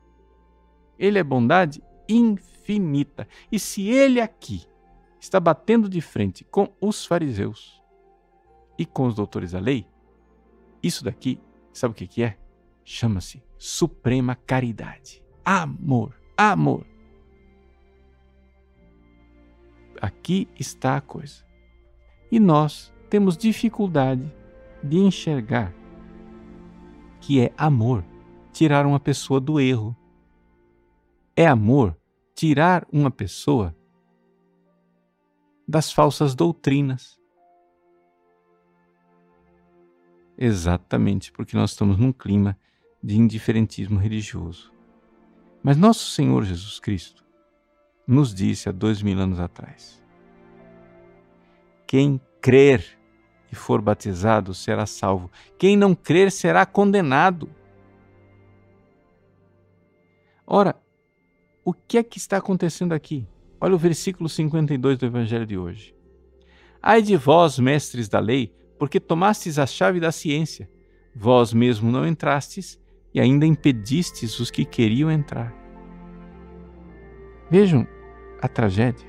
Ele 0.99 1.18
é 1.18 1.23
bondade 1.23 1.83
infinita. 2.09 3.26
E 3.50 3.59
se 3.59 3.88
ele 3.88 4.21
aqui 4.21 4.62
está 5.20 5.40
batendo 5.40 5.88
de 5.88 6.00
frente 6.00 6.44
com 6.44 6.72
os 6.80 7.04
fariseus 7.04 7.82
e 8.78 8.87
com 8.87 9.06
os 9.06 9.14
doutores 9.14 9.52
da 9.52 9.60
lei, 9.60 9.87
isso 10.82 11.04
daqui, 11.04 11.40
sabe 11.72 11.92
o 11.92 11.94
que, 11.94 12.22
é? 12.22 12.38
Chama-se 12.84 13.42
suprema 13.58 14.37
caridade. 14.37 15.22
Amor, 15.44 16.14
amor. 16.37 16.87
Aqui 20.00 20.48
está 20.58 20.96
a 20.96 21.00
coisa. 21.00 21.44
E 22.30 22.38
nós 22.38 22.94
temos 23.10 23.37
dificuldade 23.37 24.32
de 24.82 24.98
enxergar 24.98 25.75
que 27.20 27.40
é 27.40 27.52
amor 27.56 28.04
tirar 28.52 28.87
uma 28.87 29.00
pessoa 29.00 29.40
do 29.40 29.60
erro. 29.60 29.96
É 31.37 31.46
amor 31.46 31.96
tirar 32.34 32.87
uma 32.92 33.10
pessoa 33.10 33.75
das 35.68 35.92
falsas 35.92 36.34
doutrinas. 36.34 37.20
Exatamente 40.38 41.30
porque 41.30 41.56
nós 41.56 41.72
estamos 41.72 41.98
num 41.98 42.12
clima 42.12 42.58
de 43.02 43.16
indiferentismo 43.16 43.98
religioso. 43.98 44.72
Mas 45.62 45.76
nosso 45.76 46.10
Senhor 46.10 46.44
Jesus 46.44 46.81
Cristo 46.81 47.22
nos 48.07 48.35
disse 48.35 48.68
há 48.68 48.72
dois 48.72 49.02
mil 49.02 49.20
anos 49.20 49.38
atrás: 49.38 50.02
quem 51.87 52.18
crer 52.40 52.98
e 53.52 53.54
for 53.54 53.83
batizado 53.83 54.54
será 54.54 54.87
salvo, 54.87 55.31
quem 55.59 55.76
não 55.76 55.94
crer 55.94 56.33
será 56.33 56.64
condenado. 56.64 57.50
Ora, 60.46 60.81
o 61.62 61.74
que 61.74 61.98
é 61.98 62.02
que 62.02 62.16
está 62.16 62.38
acontecendo 62.38 62.94
aqui? 62.94 63.26
Olha 63.61 63.75
o 63.75 63.79
versículo 63.79 64.29
52 64.29 64.99
do 64.99 65.07
Evangelho 65.07 65.47
de 65.47 65.59
hoje. 65.59 65.94
Ai 66.81 67.03
de 67.03 67.16
vós, 67.16 67.59
mestres 67.59 68.09
da 68.09 68.21
lei, 68.21 68.55
porque 68.79 69.01
tomastes 69.01 69.59
a 69.59 69.66
chave 69.66 69.99
da 69.99 70.12
ciência. 70.12 70.71
Vós 71.14 71.53
mesmo 71.53 71.90
não 71.90 72.07
entrastes 72.07 72.79
e 73.12 73.21
ainda 73.21 73.44
impedistes 73.44 74.38
os 74.38 74.51
que 74.51 74.64
queriam 74.64 75.11
entrar. 75.11 75.53
Vejam 77.51 77.87
a 78.40 78.47
tragédia. 78.47 79.09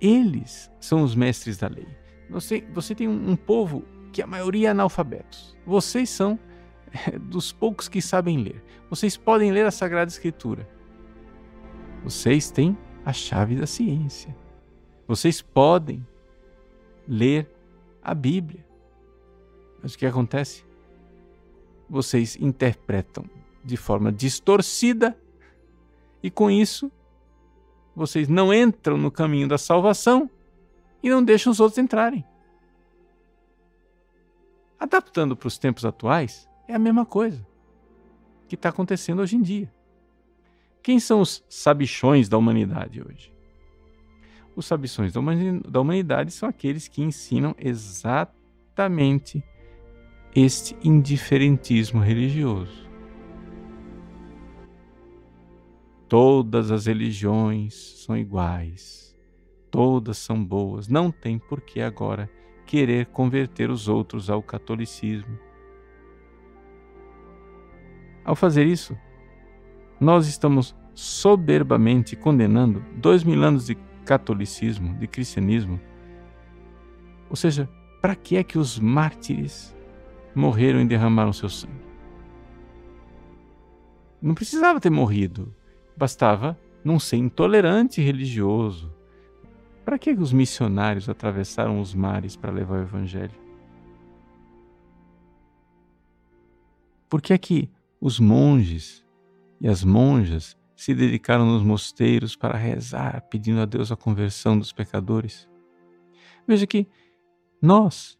Eles 0.00 0.70
são 0.80 1.02
os 1.02 1.14
mestres 1.14 1.58
da 1.58 1.68
lei. 1.68 1.88
Você, 2.30 2.66
você 2.72 2.94
tem 2.94 3.08
um, 3.08 3.30
um 3.30 3.36
povo 3.36 3.84
que 4.12 4.22
a 4.22 4.26
maioria 4.26 4.68
é 4.68 4.70
analfabetos. 4.70 5.56
Vocês 5.66 6.08
são 6.08 6.38
dos 7.20 7.52
poucos 7.52 7.88
que 7.88 8.00
sabem 8.00 8.42
ler. 8.42 8.62
Vocês 8.88 9.16
podem 9.16 9.52
ler 9.52 9.66
a 9.66 9.70
Sagrada 9.70 10.10
Escritura. 10.10 10.75
Vocês 12.06 12.52
têm 12.52 12.78
a 13.04 13.12
chave 13.12 13.56
da 13.56 13.66
ciência. 13.66 14.32
Vocês 15.08 15.42
podem 15.42 16.06
ler 17.08 17.50
a 18.00 18.14
Bíblia. 18.14 18.64
Mas 19.82 19.94
o 19.94 19.98
que 19.98 20.06
acontece? 20.06 20.64
Vocês 21.90 22.36
interpretam 22.36 23.24
de 23.64 23.76
forma 23.76 24.12
distorcida 24.12 25.18
e 26.22 26.30
com 26.30 26.48
isso 26.48 26.92
vocês 27.92 28.28
não 28.28 28.54
entram 28.54 28.96
no 28.96 29.10
caminho 29.10 29.48
da 29.48 29.58
salvação 29.58 30.30
e 31.02 31.10
não 31.10 31.24
deixam 31.24 31.50
os 31.50 31.58
outros 31.58 31.78
entrarem. 31.78 32.24
Adaptando 34.78 35.36
para 35.36 35.48
os 35.48 35.58
tempos 35.58 35.84
atuais, 35.84 36.48
é 36.68 36.74
a 36.76 36.78
mesma 36.78 37.04
coisa 37.04 37.44
que 38.46 38.54
está 38.54 38.68
acontecendo 38.68 39.22
hoje 39.22 39.34
em 39.34 39.42
dia. 39.42 39.75
Quem 40.86 41.00
são 41.00 41.20
os 41.20 41.44
sabichões 41.48 42.28
da 42.28 42.38
humanidade 42.38 43.02
hoje? 43.02 43.34
Os 44.54 44.66
sabichões 44.66 45.12
da 45.12 45.80
humanidade 45.80 46.30
são 46.30 46.48
aqueles 46.48 46.86
que 46.86 47.02
ensinam 47.02 47.56
exatamente 47.58 49.42
este 50.32 50.76
indiferentismo 50.84 52.00
religioso. 52.00 52.88
Todas 56.08 56.70
as 56.70 56.86
religiões 56.86 57.74
são 57.74 58.16
iguais, 58.16 59.12
todas 59.72 60.18
são 60.18 60.44
boas, 60.44 60.86
não 60.86 61.10
tem 61.10 61.36
por 61.36 61.62
que 61.62 61.80
agora 61.80 62.30
querer 62.64 63.06
converter 63.06 63.70
os 63.70 63.88
outros 63.88 64.30
ao 64.30 64.40
catolicismo. 64.40 65.36
Ao 68.24 68.36
fazer 68.36 68.68
isso, 68.68 68.96
nós 70.00 70.26
estamos 70.26 70.74
soberbamente 70.94 72.16
condenando 72.16 72.84
dois 72.96 73.22
mil 73.22 73.42
anos 73.42 73.66
de 73.66 73.76
catolicismo, 74.04 74.94
de 74.98 75.06
cristianismo. 75.06 75.80
Ou 77.28 77.36
seja, 77.36 77.68
para 78.00 78.14
que 78.14 78.36
é 78.36 78.44
que 78.44 78.58
os 78.58 78.78
mártires 78.78 79.74
morreram 80.34 80.80
e 80.80 80.86
derramaram 80.86 81.32
seu 81.32 81.48
sangue? 81.48 81.86
Não 84.22 84.34
precisava 84.34 84.80
ter 84.80 84.90
morrido, 84.90 85.54
bastava 85.96 86.58
não 86.84 86.98
ser 86.98 87.16
intolerante 87.16 88.00
religioso. 88.00 88.92
Para 89.84 89.98
que 89.98 90.10
os 90.10 90.32
missionários 90.32 91.08
atravessaram 91.08 91.80
os 91.80 91.94
mares 91.94 92.36
para 92.36 92.50
levar 92.50 92.78
o 92.78 92.82
evangelho? 92.82 93.46
Por 97.08 97.22
que 97.22 97.32
é 97.32 97.38
que 97.38 97.70
os 98.00 98.18
monges 98.18 99.05
e 99.60 99.68
as 99.68 99.82
monjas 99.82 100.56
se 100.76 100.94
dedicaram 100.94 101.46
nos 101.46 101.62
mosteiros 101.62 102.36
para 102.36 102.56
rezar, 102.56 103.22
pedindo 103.30 103.60
a 103.60 103.64
Deus 103.64 103.90
a 103.90 103.96
conversão 103.96 104.58
dos 104.58 104.72
pecadores. 104.72 105.48
Veja 106.46 106.66
que 106.66 106.86
nós 107.60 108.18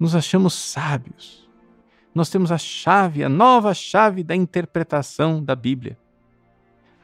nos 0.00 0.14
achamos 0.14 0.54
sábios. 0.54 1.48
Nós 2.14 2.30
temos 2.30 2.50
a 2.50 2.58
chave, 2.58 3.22
a 3.22 3.28
nova 3.28 3.74
chave 3.74 4.24
da 4.24 4.34
interpretação 4.34 5.42
da 5.42 5.54
Bíblia. 5.54 5.98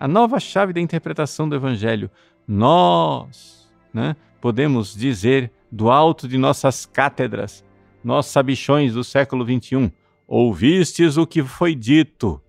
A 0.00 0.08
nova 0.08 0.40
chave 0.40 0.72
da 0.72 0.80
interpretação 0.80 1.48
do 1.48 1.54
Evangelho. 1.54 2.10
Nós 2.46 3.70
né, 3.92 4.16
podemos 4.40 4.94
dizer 4.94 5.52
do 5.70 5.90
alto 5.90 6.26
de 6.26 6.38
nossas 6.38 6.86
cátedras, 6.86 7.64
nós 8.02 8.26
sabichões 8.26 8.94
do 8.94 9.04
século 9.04 9.44
XXI, 9.44 9.92
ouvistes 10.26 11.16
o 11.16 11.26
que 11.26 11.42
foi 11.42 11.74
dito 11.74 12.40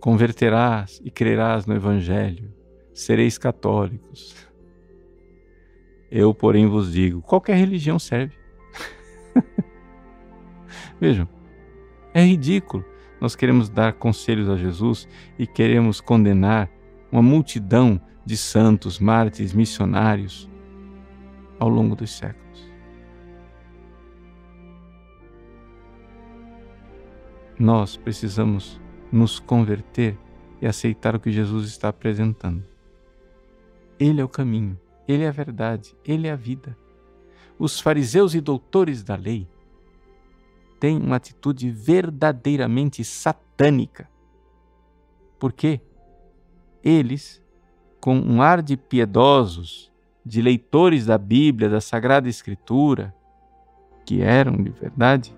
converterás 0.00 1.00
e 1.04 1.10
crerás 1.10 1.66
no 1.66 1.74
Evangelho, 1.74 2.52
sereis 2.92 3.38
católicos. 3.38 4.34
Eu, 6.10 6.32
porém, 6.32 6.66
vos 6.66 6.92
digo: 6.92 7.20
qualquer 7.22 7.56
religião 7.56 7.98
serve. 7.98 8.34
Vejam, 11.00 11.28
é 12.14 12.22
ridículo. 12.22 12.84
Nós 13.20 13.34
queremos 13.34 13.68
dar 13.68 13.94
conselhos 13.94 14.48
a 14.48 14.56
Jesus 14.56 15.08
e 15.38 15.46
queremos 15.46 16.00
condenar 16.00 16.70
uma 17.10 17.22
multidão 17.22 18.00
de 18.24 18.36
santos, 18.36 19.00
mártires, 19.00 19.52
missionários 19.52 20.48
ao 21.58 21.68
longo 21.68 21.96
dos 21.96 22.16
séculos. 22.16 22.48
Nós 27.58 27.96
precisamos 27.96 28.80
nos 29.10 29.38
converter 29.38 30.18
e 30.60 30.66
aceitar 30.66 31.14
o 31.14 31.20
que 31.20 31.30
Jesus 31.30 31.68
está 31.68 31.88
apresentando. 31.88 32.64
Ele 33.98 34.20
é 34.20 34.24
o 34.24 34.28
caminho, 34.28 34.78
ele 35.06 35.24
é 35.24 35.28
a 35.28 35.32
verdade, 35.32 35.96
ele 36.04 36.28
é 36.28 36.32
a 36.32 36.36
vida. 36.36 36.76
Os 37.58 37.80
fariseus 37.80 38.34
e 38.34 38.40
doutores 38.40 39.02
da 39.02 39.16
lei 39.16 39.48
têm 40.78 40.98
uma 40.98 41.16
atitude 41.16 41.70
verdadeiramente 41.70 43.02
satânica. 43.04 44.08
Por 45.38 45.52
quê? 45.52 45.80
Eles, 46.82 47.42
com 48.00 48.16
um 48.16 48.40
ar 48.40 48.62
de 48.62 48.76
piedosos, 48.76 49.90
de 50.24 50.40
leitores 50.40 51.06
da 51.06 51.18
Bíblia, 51.18 51.68
da 51.68 51.80
Sagrada 51.80 52.28
Escritura, 52.28 53.14
que 54.04 54.22
eram 54.22 54.56
de 54.56 54.70
verdade, 54.70 55.34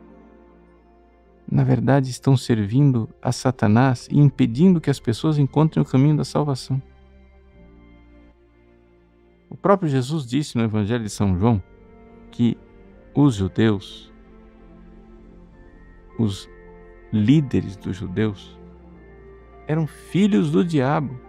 na 1.50 1.64
verdade 1.64 2.08
estão 2.08 2.36
servindo 2.36 3.08
a 3.20 3.32
Satanás 3.32 4.06
e 4.10 4.18
impedindo 4.18 4.80
que 4.80 4.88
as 4.88 5.00
pessoas 5.00 5.36
encontrem 5.36 5.82
o 5.82 5.86
caminho 5.86 6.16
da 6.16 6.24
salvação. 6.24 6.80
O 9.48 9.56
próprio 9.56 9.88
Jesus 9.88 10.24
disse 10.24 10.56
no 10.56 10.62
Evangelho 10.62 11.02
de 11.02 11.10
São 11.10 11.36
João 11.36 11.60
que 12.30 12.56
os 13.12 13.34
judeus, 13.34 14.12
os 16.16 16.48
líderes 17.12 17.76
dos 17.76 17.96
judeus, 17.96 18.56
eram 19.66 19.88
filhos 19.88 20.52
do 20.52 20.64
diabo. 20.64 21.20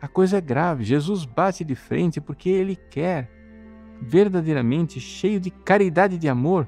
A 0.00 0.08
coisa 0.08 0.38
é 0.38 0.40
grave. 0.40 0.84
Jesus 0.84 1.26
bate 1.26 1.64
de 1.64 1.74
frente 1.74 2.18
porque 2.18 2.48
ele 2.48 2.76
quer, 2.76 3.30
verdadeiramente 4.00 5.00
cheio 5.00 5.38
de 5.38 5.50
caridade 5.50 6.14
e 6.14 6.18
de 6.18 6.28
amor, 6.28 6.66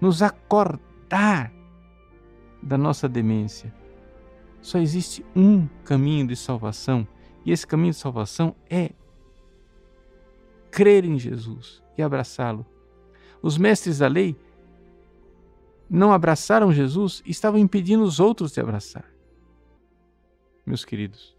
nos 0.00 0.22
acordar 0.22 1.52
da 2.62 2.78
nossa 2.78 3.08
demência. 3.08 3.72
Só 4.60 4.78
existe 4.78 5.24
um 5.34 5.66
caminho 5.84 6.26
de 6.26 6.36
salvação, 6.36 7.06
e 7.44 7.52
esse 7.52 7.66
caminho 7.66 7.92
de 7.92 7.98
salvação 7.98 8.54
é 8.68 8.90
crer 10.70 11.04
em 11.04 11.18
Jesus 11.18 11.82
e 11.96 12.02
abraçá-lo. 12.02 12.64
Os 13.42 13.56
mestres 13.56 13.98
da 13.98 14.06
lei 14.06 14.36
não 15.88 16.12
abraçaram 16.12 16.72
Jesus 16.72 17.22
e 17.24 17.30
estavam 17.30 17.58
impedindo 17.58 18.04
os 18.04 18.20
outros 18.20 18.52
de 18.52 18.60
abraçar. 18.60 19.04
Meus 20.64 20.84
queridos, 20.84 21.36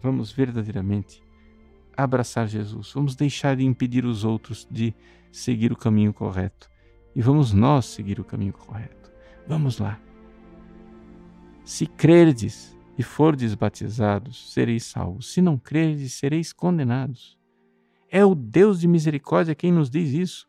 vamos 0.00 0.30
verdadeiramente 0.30 1.22
abraçar 1.96 2.48
Jesus, 2.48 2.92
vamos 2.94 3.14
deixar 3.14 3.56
de 3.56 3.64
impedir 3.64 4.06
os 4.06 4.24
outros 4.24 4.66
de 4.70 4.94
seguir 5.30 5.72
o 5.72 5.76
caminho 5.76 6.14
correto 6.14 6.69
e 7.14 7.22
vamos 7.22 7.52
nós 7.52 7.86
seguir 7.86 8.20
o 8.20 8.24
caminho 8.24 8.52
correto. 8.52 9.10
Vamos 9.46 9.78
lá. 9.78 10.00
Se 11.64 11.86
crerdes 11.86 12.76
e 12.96 13.02
fordes 13.02 13.54
batizados, 13.54 14.52
sereis 14.52 14.84
salvos. 14.84 15.32
Se 15.32 15.40
não 15.40 15.58
crerdes, 15.58 16.14
sereis 16.14 16.52
condenados. 16.52 17.38
É 18.08 18.24
o 18.24 18.34
Deus 18.34 18.80
de 18.80 18.88
misericórdia 18.88 19.54
quem 19.54 19.72
nos 19.72 19.88
diz 19.88 20.12
isso. 20.12 20.48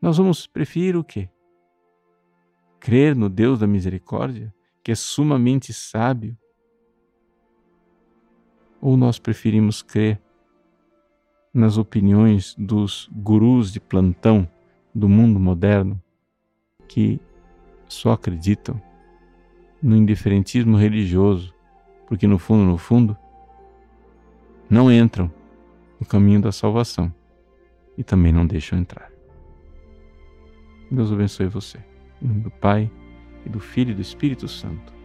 Nós 0.00 0.16
vamos 0.16 0.46
preferir 0.46 0.96
o 0.96 1.04
quê? 1.04 1.28
Crer 2.78 3.16
no 3.16 3.28
Deus 3.28 3.58
da 3.58 3.66
misericórdia, 3.66 4.54
que 4.84 4.92
é 4.92 4.94
sumamente 4.94 5.72
sábio, 5.72 6.36
ou 8.80 8.96
nós 8.96 9.18
preferimos 9.18 9.82
crer 9.82 10.22
nas 11.52 11.76
opiniões 11.76 12.54
dos 12.56 13.10
gurus 13.12 13.72
de 13.72 13.80
plantão 13.80 14.48
do 14.98 15.08
mundo 15.08 15.38
moderno 15.38 16.00
que 16.88 17.20
só 17.88 18.12
acreditam 18.12 18.80
no 19.80 19.96
indiferentismo 19.96 20.76
religioso, 20.76 21.54
porque 22.06 22.26
no 22.26 22.38
fundo, 22.38 22.64
no 22.64 22.76
fundo, 22.76 23.16
não 24.68 24.90
entram 24.90 25.32
no 26.00 26.06
caminho 26.06 26.40
da 26.40 26.50
salvação 26.50 27.12
e 27.96 28.02
também 28.02 28.32
não 28.32 28.46
deixam 28.46 28.78
entrar. 28.78 29.10
Deus 30.90 31.12
abençoe 31.12 31.46
você. 31.46 31.78
Em 32.20 32.26
nome 32.26 32.40
do 32.40 32.50
Pai, 32.50 32.90
e 33.46 33.48
do 33.48 33.60
Filho 33.60 33.92
e 33.92 33.94
do 33.94 34.02
Espírito 34.02 34.48
Santo. 34.48 34.97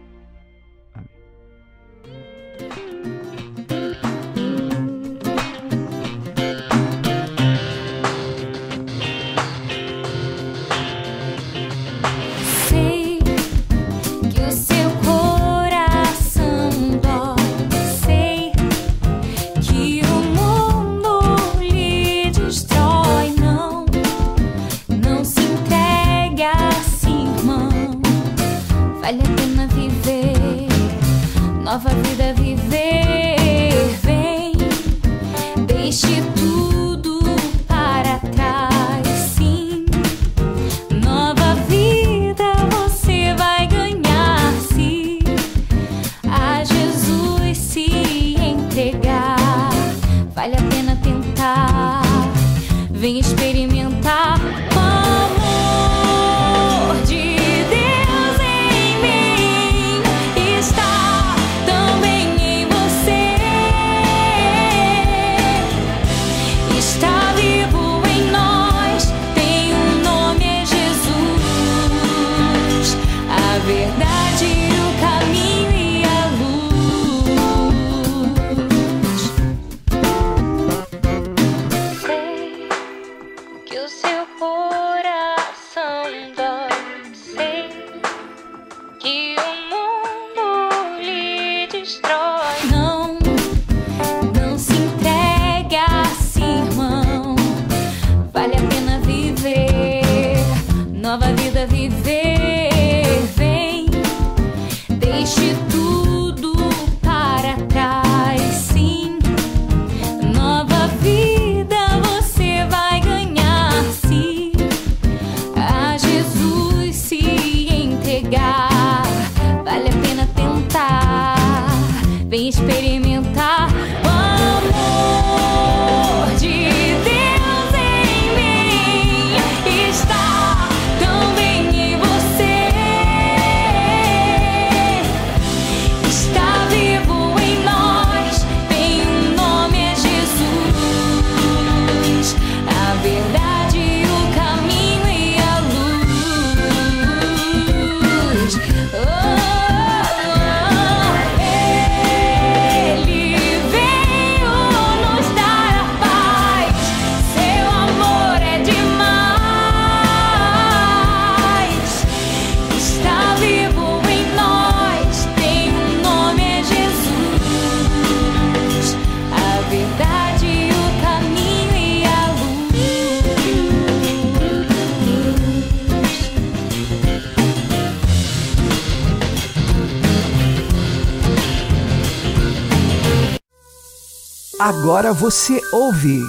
Agora 184.66 185.12
você 185.12 185.60
ouve 185.74 186.22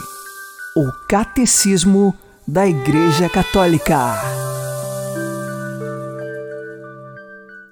o 0.75 0.91
Catecismo 1.07 2.13
da 2.45 2.67
Igreja 2.67 3.29
Católica. 3.29 3.95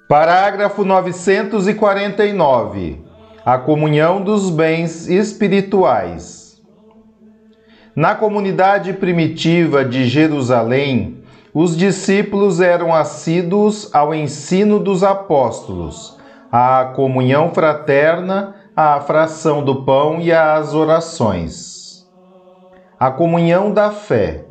Parágrafo 0.08 0.82
949. 0.82 3.04
A 3.44 3.58
comunhão 3.58 4.22
dos 4.22 4.48
bens 4.48 5.06
espirituais. 5.06 6.58
Na 7.94 8.14
comunidade 8.14 8.94
primitiva 8.94 9.84
de 9.84 10.06
Jerusalém, 10.06 11.22
os 11.52 11.76
discípulos 11.76 12.62
eram 12.62 12.94
assíduos 12.94 13.94
ao 13.94 14.14
ensino 14.14 14.80
dos 14.80 15.04
apóstolos, 15.04 16.18
à 16.50 16.90
comunhão 16.96 17.52
fraterna, 17.52 18.63
à 18.76 19.00
fração 19.00 19.64
do 19.64 19.84
pão 19.84 20.20
e 20.20 20.32
às 20.32 20.74
orações. 20.74 22.04
A 22.98 23.10
comunhão 23.10 23.72
da 23.72 23.90
fé. 23.90 24.44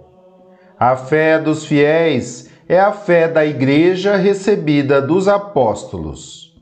A 0.79 0.95
fé 0.95 1.39
dos 1.39 1.65
fiéis 1.65 2.49
é 2.67 2.79
a 2.79 2.91
fé 2.91 3.27
da 3.27 3.45
Igreja 3.45 4.15
recebida 4.15 5.01
dos 5.01 5.27
apóstolos. 5.27 6.53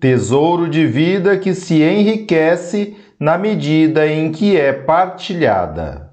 Tesouro 0.00 0.68
de 0.68 0.86
vida 0.86 1.36
que 1.36 1.52
se 1.52 1.82
enriquece 1.82 2.96
na 3.18 3.36
medida 3.36 4.06
em 4.06 4.30
que 4.30 4.56
é 4.56 4.72
partilhada. 4.72 6.09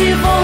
Em 0.00 0.16
ti 0.16 0.39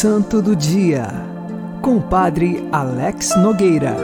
Santo 0.00 0.40
do 0.40 0.54
Dia, 0.54 1.08
com 1.82 1.96
o 1.96 2.00
Padre 2.00 2.62
Alex 2.70 3.36
Nogueira. 3.36 3.96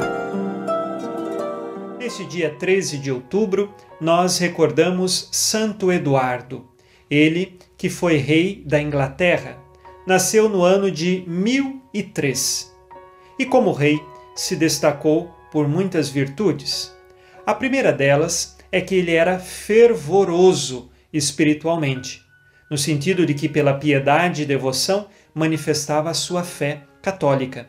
Neste 2.01 2.25
dia 2.25 2.51
13 2.51 2.99
de 2.99 3.13
outubro, 3.13 3.73
nós 4.01 4.39
recordamos 4.39 5.29
Santo 5.31 5.93
Eduardo, 5.93 6.69
ele 7.09 7.57
que 7.79 7.89
foi 7.89 8.17
rei 8.17 8.61
da 8.67 8.83
Inglaterra. 8.83 9.57
Nasceu 10.05 10.49
no 10.49 10.65
ano 10.65 10.91
de 10.91 11.23
1003 11.29 12.75
e, 13.39 13.47
como 13.47 13.71
rei, 13.71 14.03
se 14.35 14.57
destacou 14.57 15.33
por 15.53 15.69
muitas 15.69 16.09
virtudes. 16.09 16.93
A 17.47 17.55
primeira 17.55 17.93
delas 17.93 18.57
é 18.73 18.81
que 18.81 18.97
ele 18.97 19.15
era 19.15 19.39
fervoroso 19.39 20.91
espiritualmente, 21.13 22.21
no 22.69 22.77
sentido 22.77 23.25
de 23.25 23.33
que, 23.33 23.49
pela 23.49 23.75
piedade 23.75 24.43
e 24.43 24.47
devoção, 24.47 25.07
manifestava 25.35 26.11
a 26.11 26.15
sua 26.15 26.45
fé 26.45 26.85
católica. 27.03 27.69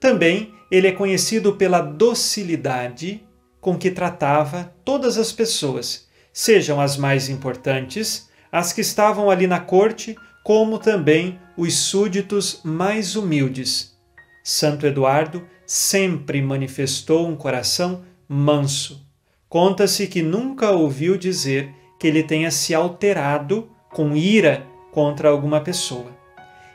Também 0.00 0.52
ele 0.70 0.88
é 0.88 0.92
conhecido 0.92 1.54
pela 1.54 1.80
docilidade 1.80 3.22
com 3.60 3.76
que 3.76 3.90
tratava 3.90 4.74
todas 4.84 5.18
as 5.18 5.32
pessoas, 5.32 6.08
sejam 6.32 6.80
as 6.80 6.96
mais 6.96 7.28
importantes, 7.28 8.28
as 8.50 8.72
que 8.72 8.80
estavam 8.80 9.30
ali 9.30 9.46
na 9.46 9.60
corte, 9.60 10.16
como 10.44 10.78
também 10.78 11.38
os 11.56 11.74
súditos 11.74 12.60
mais 12.64 13.16
humildes. 13.16 13.96
Santo 14.42 14.86
Eduardo 14.86 15.46
sempre 15.66 16.40
manifestou 16.40 17.28
um 17.28 17.36
coração 17.36 18.04
manso. 18.28 19.06
Conta-se 19.48 20.06
que 20.06 20.22
nunca 20.22 20.70
ouviu 20.70 21.18
dizer 21.18 21.74
que 21.98 22.06
ele 22.06 22.22
tenha 22.22 22.50
se 22.50 22.74
alterado 22.74 23.68
com 23.90 24.16
ira 24.16 24.66
contra 24.92 25.28
alguma 25.28 25.60
pessoa. 25.60 26.17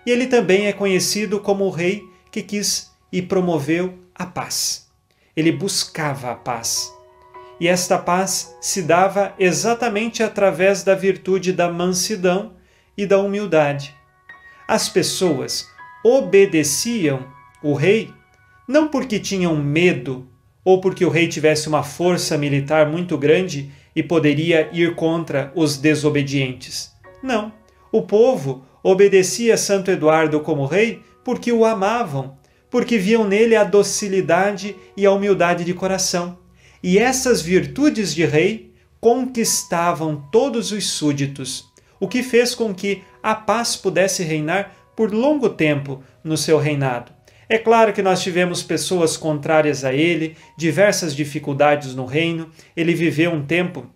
E 0.06 0.12
ele 0.12 0.28
também 0.28 0.68
é 0.68 0.74
conhecido 0.74 1.40
como 1.40 1.66
o 1.66 1.70
rei 1.70 2.04
que 2.32 2.42
quis 2.42 2.92
e 3.12 3.22
promoveu 3.22 3.94
a 4.14 4.26
paz. 4.26 4.88
Ele 5.36 5.52
buscava 5.52 6.32
a 6.32 6.36
paz. 6.36 6.92
E 7.60 7.68
esta 7.68 7.98
paz 7.98 8.56
se 8.60 8.82
dava 8.82 9.34
exatamente 9.40 10.22
através 10.22 10.84
da 10.84 10.96
virtude 10.96 11.54
da 11.54 11.72
mansidão 11.72 12.54
e 12.98 13.06
da 13.06 13.20
humildade. 13.20 13.96
As 14.68 14.90
pessoas 14.90 15.66
obedeciam 16.04 17.26
o 17.62 17.74
rei 17.74 18.12
não 18.68 18.88
porque 18.88 19.20
tinham 19.20 19.56
medo 19.56 20.28
ou 20.64 20.80
porque 20.80 21.06
o 21.06 21.10
rei 21.10 21.28
tivesse 21.28 21.68
uma 21.68 21.84
força 21.84 22.38
militar 22.38 22.90
muito 22.90 23.18
grande 23.18 23.72
e 23.96 24.02
poderia 24.02 24.70
ir 24.72 24.96
contra 24.96 25.52
os 25.56 25.78
desobedientes. 25.78 26.92
Não. 27.22 27.52
O 27.92 28.02
povo 28.02 28.66
obedecia 28.84 29.58
Santo 29.58 29.90
Eduardo 29.90 30.42
como 30.42 30.66
rei 30.66 31.02
porque 31.24 31.52
o 31.52 31.64
amavam, 31.64 32.38
porque 32.70 32.98
viam 32.98 33.26
nele 33.26 33.56
a 33.56 33.64
docilidade 33.64 34.76
e 34.98 35.06
a 35.06 35.12
humildade 35.12 35.64
de 35.64 35.74
coração. 35.74 36.38
E 36.82 37.00
essas 37.00 37.42
virtudes 37.42 38.14
de 38.14 38.26
rei 38.26 38.74
conquistavam 39.00 40.28
todos 40.32 40.72
os 40.72 40.90
súditos, 40.90 41.72
o 42.00 42.08
que 42.08 42.22
fez 42.22 42.54
com 42.54 42.74
que 42.74 43.02
a 43.22 43.34
paz 43.34 43.76
pudesse 43.76 44.24
reinar 44.24 44.76
por 44.96 45.14
longo 45.14 45.50
tempo 45.50 46.04
no 46.24 46.38
seu 46.38 46.58
reinado. 46.58 47.12
É 47.48 47.58
claro 47.58 47.94
que 47.94 48.02
nós 48.02 48.22
tivemos 48.22 48.64
pessoas 48.64 49.16
contrárias 49.16 49.86
a 49.86 49.94
ele, 49.94 50.36
diversas 50.58 51.16
dificuldades 51.16 51.94
no 51.94 52.06
reino, 52.06 52.50
ele 52.76 52.94
viveu 52.94 53.32
um 53.32 53.46
tempo 53.46 53.90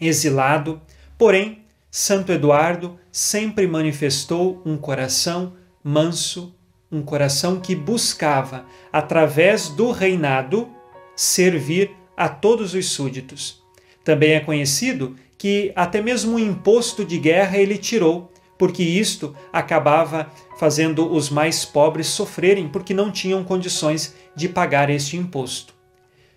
exilado, 0.00 0.80
porém, 1.16 1.65
Santo 1.98 2.30
Eduardo 2.30 2.98
sempre 3.10 3.66
manifestou 3.66 4.60
um 4.66 4.76
coração 4.76 5.54
manso, 5.82 6.54
um 6.92 7.00
coração 7.00 7.58
que 7.58 7.74
buscava, 7.74 8.66
através 8.92 9.70
do 9.70 9.90
reinado, 9.92 10.68
servir 11.16 11.90
a 12.14 12.28
todos 12.28 12.74
os 12.74 12.90
súditos. 12.90 13.62
Também 14.04 14.32
é 14.32 14.40
conhecido 14.40 15.16
que 15.38 15.72
até 15.74 16.02
mesmo 16.02 16.36
o 16.36 16.38
imposto 16.38 17.02
de 17.02 17.16
guerra 17.16 17.56
ele 17.56 17.78
tirou, 17.78 18.30
porque 18.58 18.82
isto 18.82 19.34
acabava 19.50 20.30
fazendo 20.58 21.10
os 21.10 21.30
mais 21.30 21.64
pobres 21.64 22.08
sofrerem 22.08 22.68
porque 22.68 22.92
não 22.92 23.10
tinham 23.10 23.42
condições 23.42 24.14
de 24.34 24.50
pagar 24.50 24.90
este 24.90 25.16
imposto. 25.16 25.72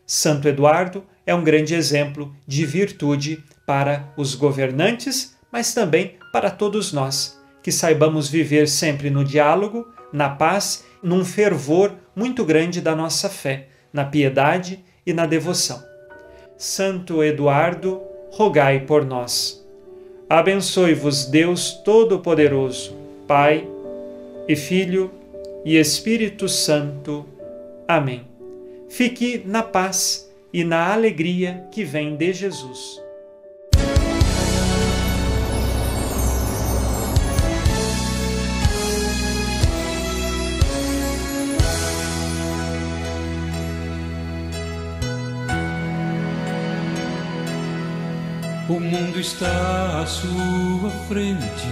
Santo 0.08 0.48
Eduardo 0.48 1.04
é 1.26 1.36
um 1.36 1.44
grande 1.44 1.76
exemplo 1.76 2.34
de 2.48 2.66
virtude 2.66 3.44
para 3.68 4.14
os 4.16 4.36
governantes, 4.36 5.38
mas 5.52 5.74
também 5.74 6.16
para 6.32 6.50
todos 6.50 6.94
nós, 6.94 7.40
que 7.62 7.72
saibamos 7.72 8.30
viver 8.30 8.68
sempre 8.68 9.10
no 9.10 9.24
diálogo, 9.24 9.88
na 10.12 10.30
paz, 10.30 10.86
num 11.02 11.24
fervor 11.24 11.94
muito 12.16 12.44
grande 12.44 12.82
da 12.82 12.96
nossa 12.96 13.30
fé, 13.30 13.68
na 13.92 14.06
piedade 14.06 14.84
e 15.06 15.14
na 15.14 15.26
devoção. 15.26 15.84
Santo 16.58 17.24
Eduardo, 17.24 18.02
rogai 18.32 18.82
por 18.82 19.06
nós. 19.06 19.66
Abençoe-vos 20.30 21.26
Deus 21.26 21.72
Todo-Poderoso, 21.84 22.96
Pai 23.28 23.68
e 24.48 24.56
Filho 24.56 25.12
e 25.66 25.78
Espírito 25.78 26.48
Santo. 26.48 27.26
Amém. 27.88 28.28
Fique 28.90 29.42
na 29.46 29.64
paz 29.64 30.30
e 30.54 30.64
na 30.64 30.94
alegria 30.94 31.68
que 31.72 31.84
vem 31.84 32.16
de 32.16 32.34
Jesus. 32.34 33.02
O 48.70 48.80
mundo 48.80 49.20
está 49.20 50.02
à 50.04 50.06
sua 50.06 50.92
frente, 51.08 51.68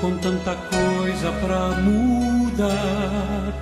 com 0.00 0.16
tanta 0.16 0.56
coisa 0.56 1.30
para 1.32 1.68
mudar, 1.82 3.52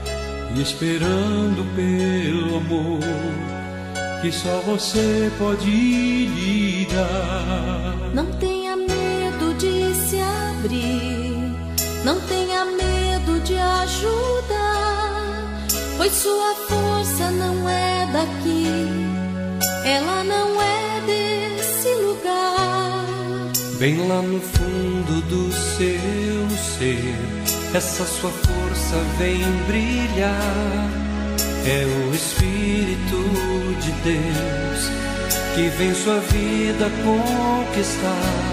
e 0.55 0.63
esperando 0.63 1.67
pelo 1.75 2.59
amor 2.59 3.01
que 4.23 4.31
só 4.31 4.61
você 4.61 5.29
pode 5.41 5.67
lhe 5.67 6.87
dar. 6.87 8.15
Não 8.15 8.27
tenha 8.39 8.77
medo 8.77 9.53
de 9.59 9.93
se 10.09 10.21
abrir, 10.21 11.53
não 12.05 12.21
tenha 12.29 12.65
medo 12.65 13.41
de 13.43 13.59
ajudar, 13.59 15.43
pois 15.97 16.13
sua 16.13 16.55
força 16.69 17.29
não 17.33 17.69
é 17.69 18.09
daqui, 18.13 18.87
ela 19.85 20.23
não 20.23 20.56
Bem 23.79 24.09
lá 24.09 24.23
no 24.23 24.41
fundo 24.41 25.21
do 25.29 25.53
seu 25.53 26.57
ser, 26.57 27.15
essa 27.75 28.07
sua 28.07 28.31
força 28.31 28.97
vem 29.19 29.43
brilhar. 29.67 30.91
É 31.67 31.85
o 31.85 32.15
Espírito 32.15 33.23
de 33.83 33.93
Deus 34.03 34.91
que 35.55 35.69
vem 35.77 35.95
sua 35.95 36.21
vida 36.21 36.91
conquistar. 37.05 38.47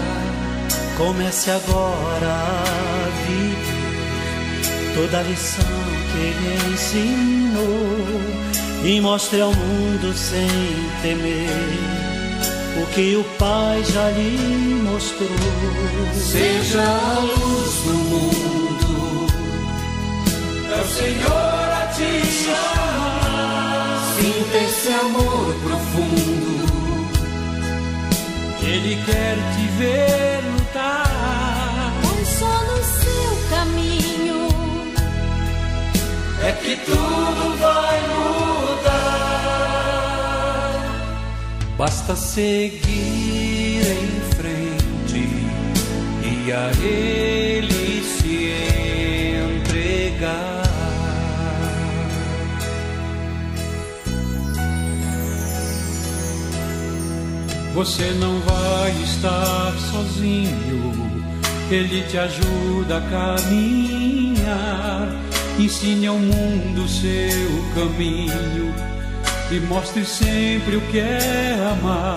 Comece 0.98 1.50
agora 1.50 2.26
a 2.26 3.08
viver 3.26 4.94
toda 4.94 5.20
a 5.20 5.22
lição 5.22 5.64
que 6.12 6.18
ele 6.18 6.74
ensinou 6.74 8.20
e 8.84 9.00
mostre 9.00 9.40
ao 9.40 9.54
mundo 9.54 10.12
sem 10.12 10.46
temer 11.00 12.03
o 12.76 12.86
que 12.86 13.16
o 13.16 13.24
Pai 13.38 13.82
já 13.84 14.10
lhe 14.10 14.80
mostrou. 14.82 15.28
Seja 16.14 16.82
a 16.82 17.20
luz 17.20 17.74
do 17.84 17.94
mundo, 17.94 19.26
é 20.70 20.80
o 20.80 20.88
Senhor 20.88 21.68
a 21.82 21.86
te 21.94 22.26
chamar. 22.26 24.14
Sinta 24.16 24.56
esse 24.58 24.88
amor 24.88 25.54
profundo, 25.62 26.64
Ele 28.62 29.02
quer 29.04 29.36
te 29.54 29.66
ver 29.78 30.40
lutar. 30.52 31.92
Pois 32.02 32.28
só 32.28 32.46
no 32.46 32.78
seu 32.82 33.48
caminho 33.50 34.48
É 36.42 36.52
que 36.52 36.76
tudo 36.84 37.23
Basta 41.76 42.14
seguir 42.14 42.82
em 43.82 44.20
frente 44.36 45.28
e 46.22 46.52
a 46.52 46.70
Ele 46.80 48.00
se 48.00 48.52
entregar. 49.58 50.62
Você 57.74 58.12
não 58.20 58.38
vai 58.42 58.92
estar 59.02 59.72
sozinho, 59.90 60.92
Ele 61.72 62.02
te 62.04 62.16
ajuda 62.16 62.98
a 62.98 63.00
caminhar. 63.10 65.08
Ensine 65.58 66.06
ao 66.06 66.18
mundo 66.18 66.88
seu 66.88 67.64
caminho 67.74 68.93
e 69.50 69.60
mostre 69.60 70.04
sempre 70.04 70.76
o 70.76 70.80
que 70.90 70.98
é 70.98 71.56
amar. 71.70 72.16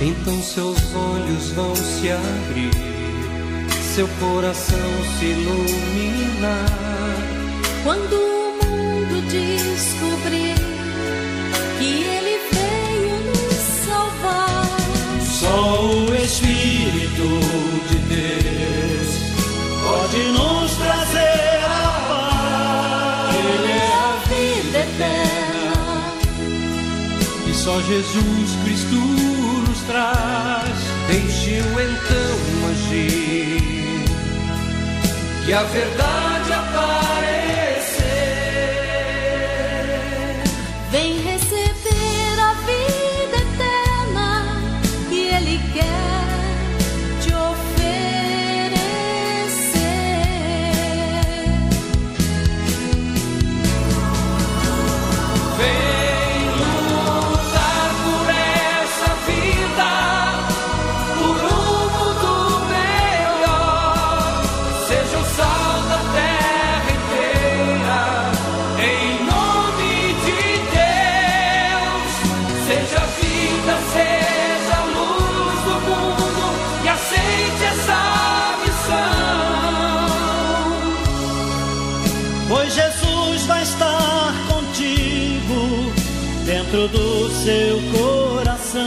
Então 0.00 0.40
seus 0.42 0.78
olhos 0.94 1.50
vão 1.52 1.74
se 1.74 2.10
abrir, 2.10 2.70
seu 3.94 4.08
coração 4.20 4.78
se 5.18 5.24
iluminar. 5.24 6.66
quando 7.82 8.14
o 8.14 8.64
mundo 8.64 9.22
descobrir 9.28 10.05
só 27.66 27.82
Jesus 27.82 28.56
Cristo 28.62 28.94
nos 28.94 29.80
traz. 29.88 30.78
Deixe-o 31.08 31.80
então 31.80 32.68
agir, 32.70 34.04
que 35.44 35.52
a 35.52 35.64
verdade 35.64 36.35
seu 87.46 87.78
coração. 87.92 88.82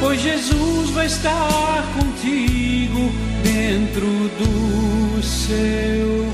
Pois 0.00 0.20
Jesus 0.20 0.90
vai 0.90 1.06
estar 1.06 1.84
contigo 1.96 3.12
dentro 3.44 4.08
do 4.40 5.22
seu 5.22 6.26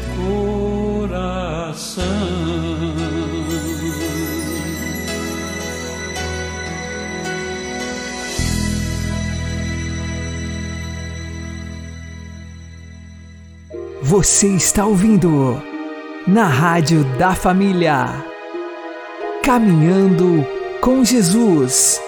coração. 0.96 2.04
Você 14.02 14.48
está 14.48 14.86
ouvindo 14.86 15.62
na 16.26 16.46
Rádio 16.46 17.04
da 17.18 17.34
Família. 17.34 18.29
Caminhando 19.42 20.46
com 20.82 21.02
Jesus. 21.02 21.98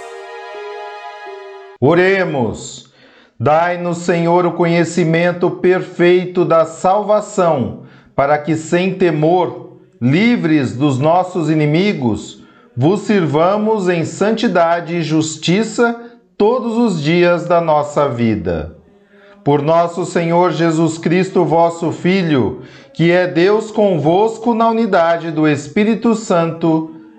Oremos. 1.80 2.92
Dai-nos, 3.40 3.98
Senhor, 3.98 4.44
o 4.44 4.52
conhecimento 4.52 5.50
perfeito 5.50 6.44
da 6.44 6.66
salvação, 6.66 7.84
para 8.14 8.36
que, 8.36 8.54
sem 8.54 8.94
temor, 8.94 9.78
livres 9.98 10.76
dos 10.76 10.98
nossos 10.98 11.48
inimigos, 11.48 12.42
vos 12.76 13.00
sirvamos 13.00 13.88
em 13.88 14.04
santidade 14.04 14.96
e 14.96 15.02
justiça 15.02 15.98
todos 16.36 16.76
os 16.76 17.02
dias 17.02 17.46
da 17.46 17.62
nossa 17.62 18.10
vida. 18.10 18.76
Por 19.42 19.62
nosso 19.62 20.04
Senhor 20.04 20.52
Jesus 20.52 20.98
Cristo, 20.98 21.46
vosso 21.46 21.92
Filho, 21.92 22.60
que 22.92 23.10
é 23.10 23.26
Deus 23.26 23.70
convosco 23.70 24.52
na 24.52 24.68
unidade 24.68 25.30
do 25.30 25.48
Espírito 25.48 26.14
Santo. 26.14 26.91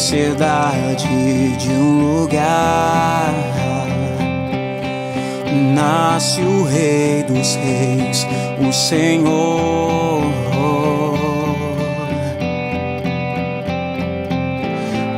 Simplicidade 0.00 1.56
de 1.58 1.68
um 1.68 2.22
lugar. 2.22 3.34
Nasce 5.74 6.40
o 6.40 6.64
Rei 6.64 7.22
dos 7.24 7.54
Reis, 7.56 8.26
o 8.66 8.72
Senhor. 8.72 10.22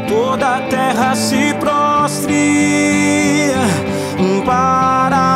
Toda 0.08 0.56
a 0.56 0.60
terra 0.62 1.14
se 1.14 1.54
prostre 1.54 3.52
para 4.44 5.31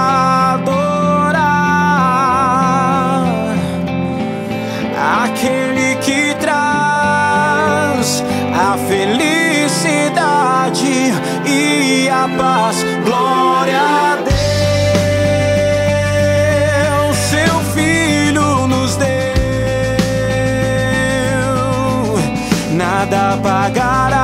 paz. 12.28 12.84
Glória 13.04 13.80
a 13.80 14.16
Deus, 17.06 17.16
seu 17.16 17.60
filho 17.74 18.66
nos 18.66 18.96
deu, 18.96 19.06
nada 22.72 23.38
pagará 23.42 24.15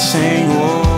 Senhor. 0.00 0.89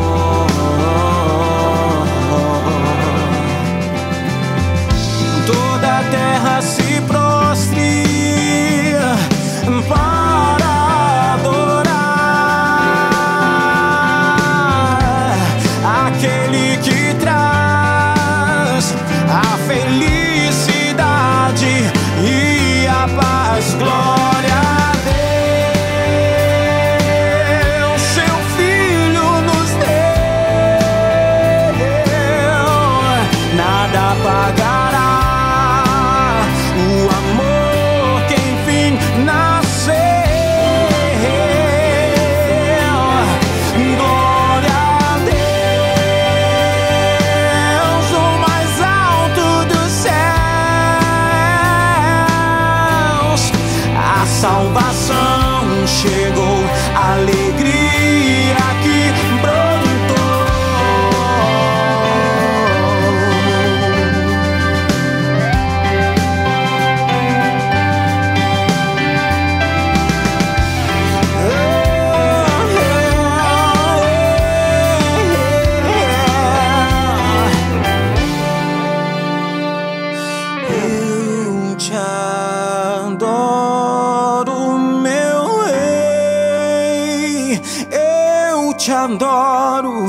adoro, 89.12 90.06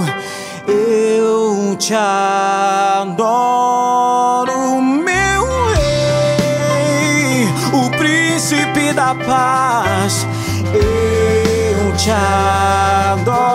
eu 0.66 1.76
te 1.78 1.93
adoro, 1.93 3.22
meu 4.82 5.43
rei, 5.74 7.45
o 7.74 7.89
príncipe 7.97 8.93
da 8.93 9.14
paz, 9.14 10.26
eu 10.74 11.91
te 11.97 12.12
adoro. 13.22 13.54